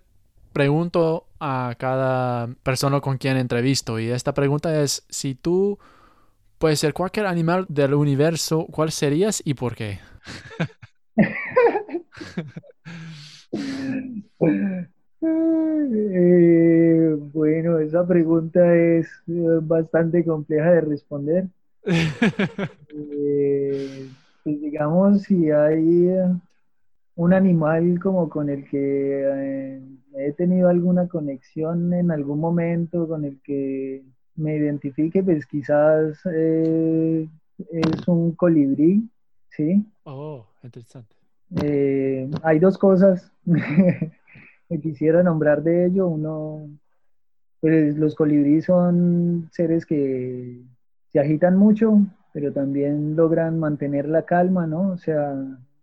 [0.53, 3.99] pregunto a cada persona con quien entrevisto.
[3.99, 5.77] Y esta pregunta es, si tú
[6.59, 9.99] puedes ser cualquier animal del universo, ¿cuál serías y por qué?
[15.21, 21.47] Eh, bueno, esa pregunta es eh, bastante compleja de responder.
[22.91, 24.09] Eh,
[24.43, 26.09] pues digamos, si hay
[27.15, 29.79] un animal como con el que
[30.17, 34.03] he tenido alguna conexión en algún momento, con el que
[34.35, 39.07] me identifique, pues quizás es un colibrí,
[39.49, 39.85] ¿sí?
[40.03, 41.15] Oh, interesante.
[42.41, 43.31] hay dos cosas
[44.77, 46.69] quisiera nombrar de ello, uno,
[47.59, 50.61] pues los colibríes son seres que
[51.11, 52.01] se agitan mucho,
[52.33, 54.91] pero también logran mantener la calma, ¿no?
[54.91, 55.33] O sea,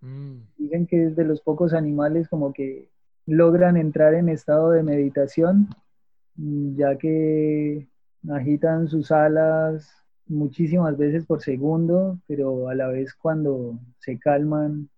[0.00, 0.36] mm.
[0.56, 2.88] dicen que es de los pocos animales como que
[3.26, 5.68] logran entrar en estado de meditación,
[6.36, 7.88] ya que
[8.30, 9.90] agitan sus alas
[10.28, 14.88] muchísimas veces por segundo, pero a la vez cuando se calman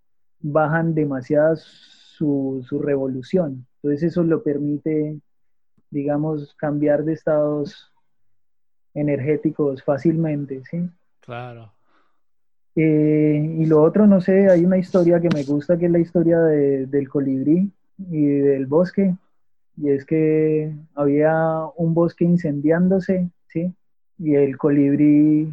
[0.41, 3.68] bajan demasiadas su, su revolución.
[3.83, 5.19] Entonces eso lo permite,
[5.91, 7.93] digamos, cambiar de estados
[8.95, 10.89] energéticos fácilmente, ¿sí?
[11.21, 11.73] Claro.
[12.75, 15.99] Eh, y lo otro, no sé, hay una historia que me gusta, que es la
[15.99, 19.17] historia del colibrí y del bosque,
[19.77, 23.73] y es que había un bosque incendiándose, ¿sí?
[24.19, 25.53] Y el colibrí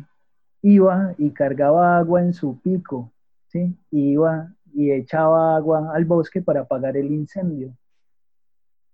[0.62, 3.12] iba y cargaba agua en su pico,
[3.48, 3.76] ¿sí?
[3.92, 7.74] Y iba y echaba agua al bosque para apagar el incendio.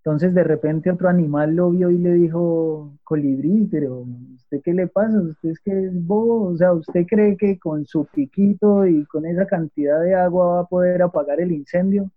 [0.04, 4.04] Entonces de repente otro animal lo vio y le dijo, colibrí, pero
[4.36, 5.20] ¿usted qué le pasa?
[5.20, 6.49] ¿Usted es que es bobo?
[6.49, 10.60] O sea, ¿usted cree que con su piquito y con esa cantidad de agua va
[10.62, 12.10] a poder apagar el incendio?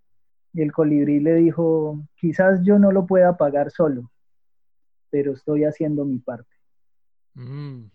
[0.55, 4.11] Y el colibrí le dijo, quizás yo no lo pueda apagar solo,
[5.11, 6.55] pero estoy haciendo mi parte.
[7.35, 7.91] Mm,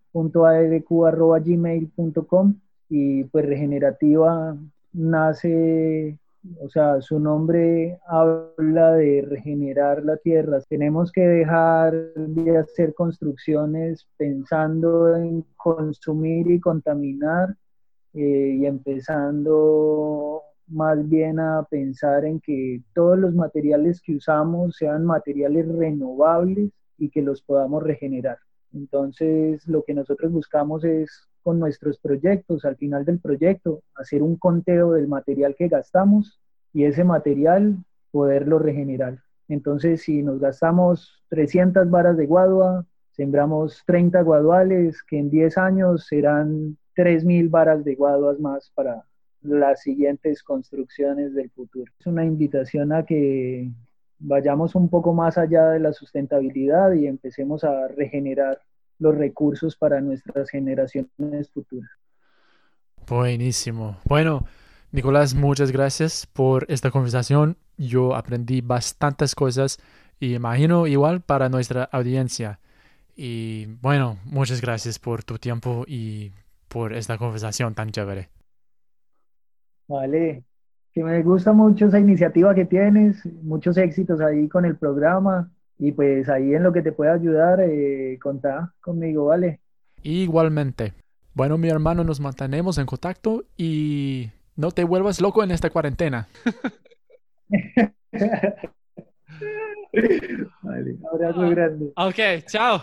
[1.45, 2.55] gmail.com
[2.89, 4.57] y pues regenerativa
[4.93, 6.19] nace,
[6.61, 10.61] o sea, su nombre habla de regenerar la tierra.
[10.69, 17.55] Tenemos que dejar de hacer construcciones pensando en consumir y contaminar
[18.15, 25.05] eh, y empezando más bien a pensar en que todos los materiales que usamos sean
[25.05, 28.39] materiales renovables y que los podamos regenerar.
[28.73, 34.37] Entonces, lo que nosotros buscamos es con nuestros proyectos, al final del proyecto, hacer un
[34.37, 36.41] conteo del material que gastamos
[36.73, 37.77] y ese material
[38.11, 39.19] poderlo regenerar.
[39.49, 46.07] Entonces, si nos gastamos 300 varas de guadua, sembramos 30 guaduales, que en 10 años
[46.07, 49.05] serán 3.000 varas de guaduas más para
[49.43, 51.91] las siguientes construcciones del futuro.
[51.99, 53.71] Es una invitación a que
[54.19, 58.61] vayamos un poco más allá de la sustentabilidad y empecemos a regenerar
[58.99, 61.91] los recursos para nuestras generaciones futuras.
[63.07, 63.97] Buenísimo.
[64.05, 64.45] Bueno,
[64.91, 67.57] Nicolás, muchas gracias por esta conversación.
[67.77, 69.79] Yo aprendí bastantes cosas
[70.21, 72.61] y imagino igual para nuestra audiencia.
[73.17, 76.33] Y bueno, muchas gracias por tu tiempo y
[76.69, 78.31] por esta conversación tan chévere.
[79.89, 80.45] Vale,
[81.03, 86.29] me gusta mucho esa iniciativa que tienes, muchos éxitos ahí con el programa y pues
[86.29, 89.61] ahí en lo que te pueda ayudar, eh, contá conmigo, ¿vale?
[90.03, 90.95] Igualmente.
[91.35, 96.27] Bueno, mi hermano, nos mantenemos en contacto y no te vuelvas loco en esta cuarentena.
[100.63, 101.93] vale, abrazo grande.
[101.97, 102.83] Ok, chao.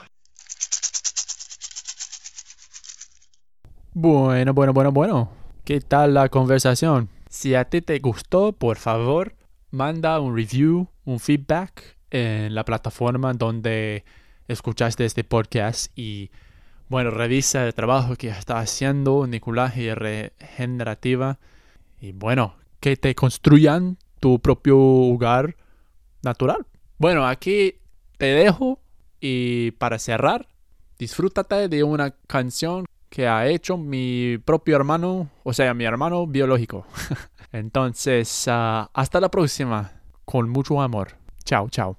[3.93, 5.29] Bueno, bueno, bueno, bueno.
[5.63, 7.09] ¿Qué tal la conversación?
[7.35, 9.35] Si a ti te gustó, por favor,
[9.69, 14.05] manda un review, un feedback en la plataforma donde
[14.47, 16.31] escuchaste este podcast y
[16.87, 21.37] bueno, revisa el trabajo que está haciendo Nicolás y Regenerativa
[21.99, 25.57] y bueno, que te construyan tu propio hogar
[26.23, 26.65] natural.
[26.99, 27.75] Bueno, aquí
[28.17, 28.79] te dejo
[29.19, 30.47] y para cerrar,
[30.97, 36.85] disfrútate de una canción que ha hecho mi propio hermano, o sea, mi hermano biológico.
[37.53, 41.13] Entonces, ah, hasta la próxima, con mucho amor.
[41.45, 41.97] Chao, chao.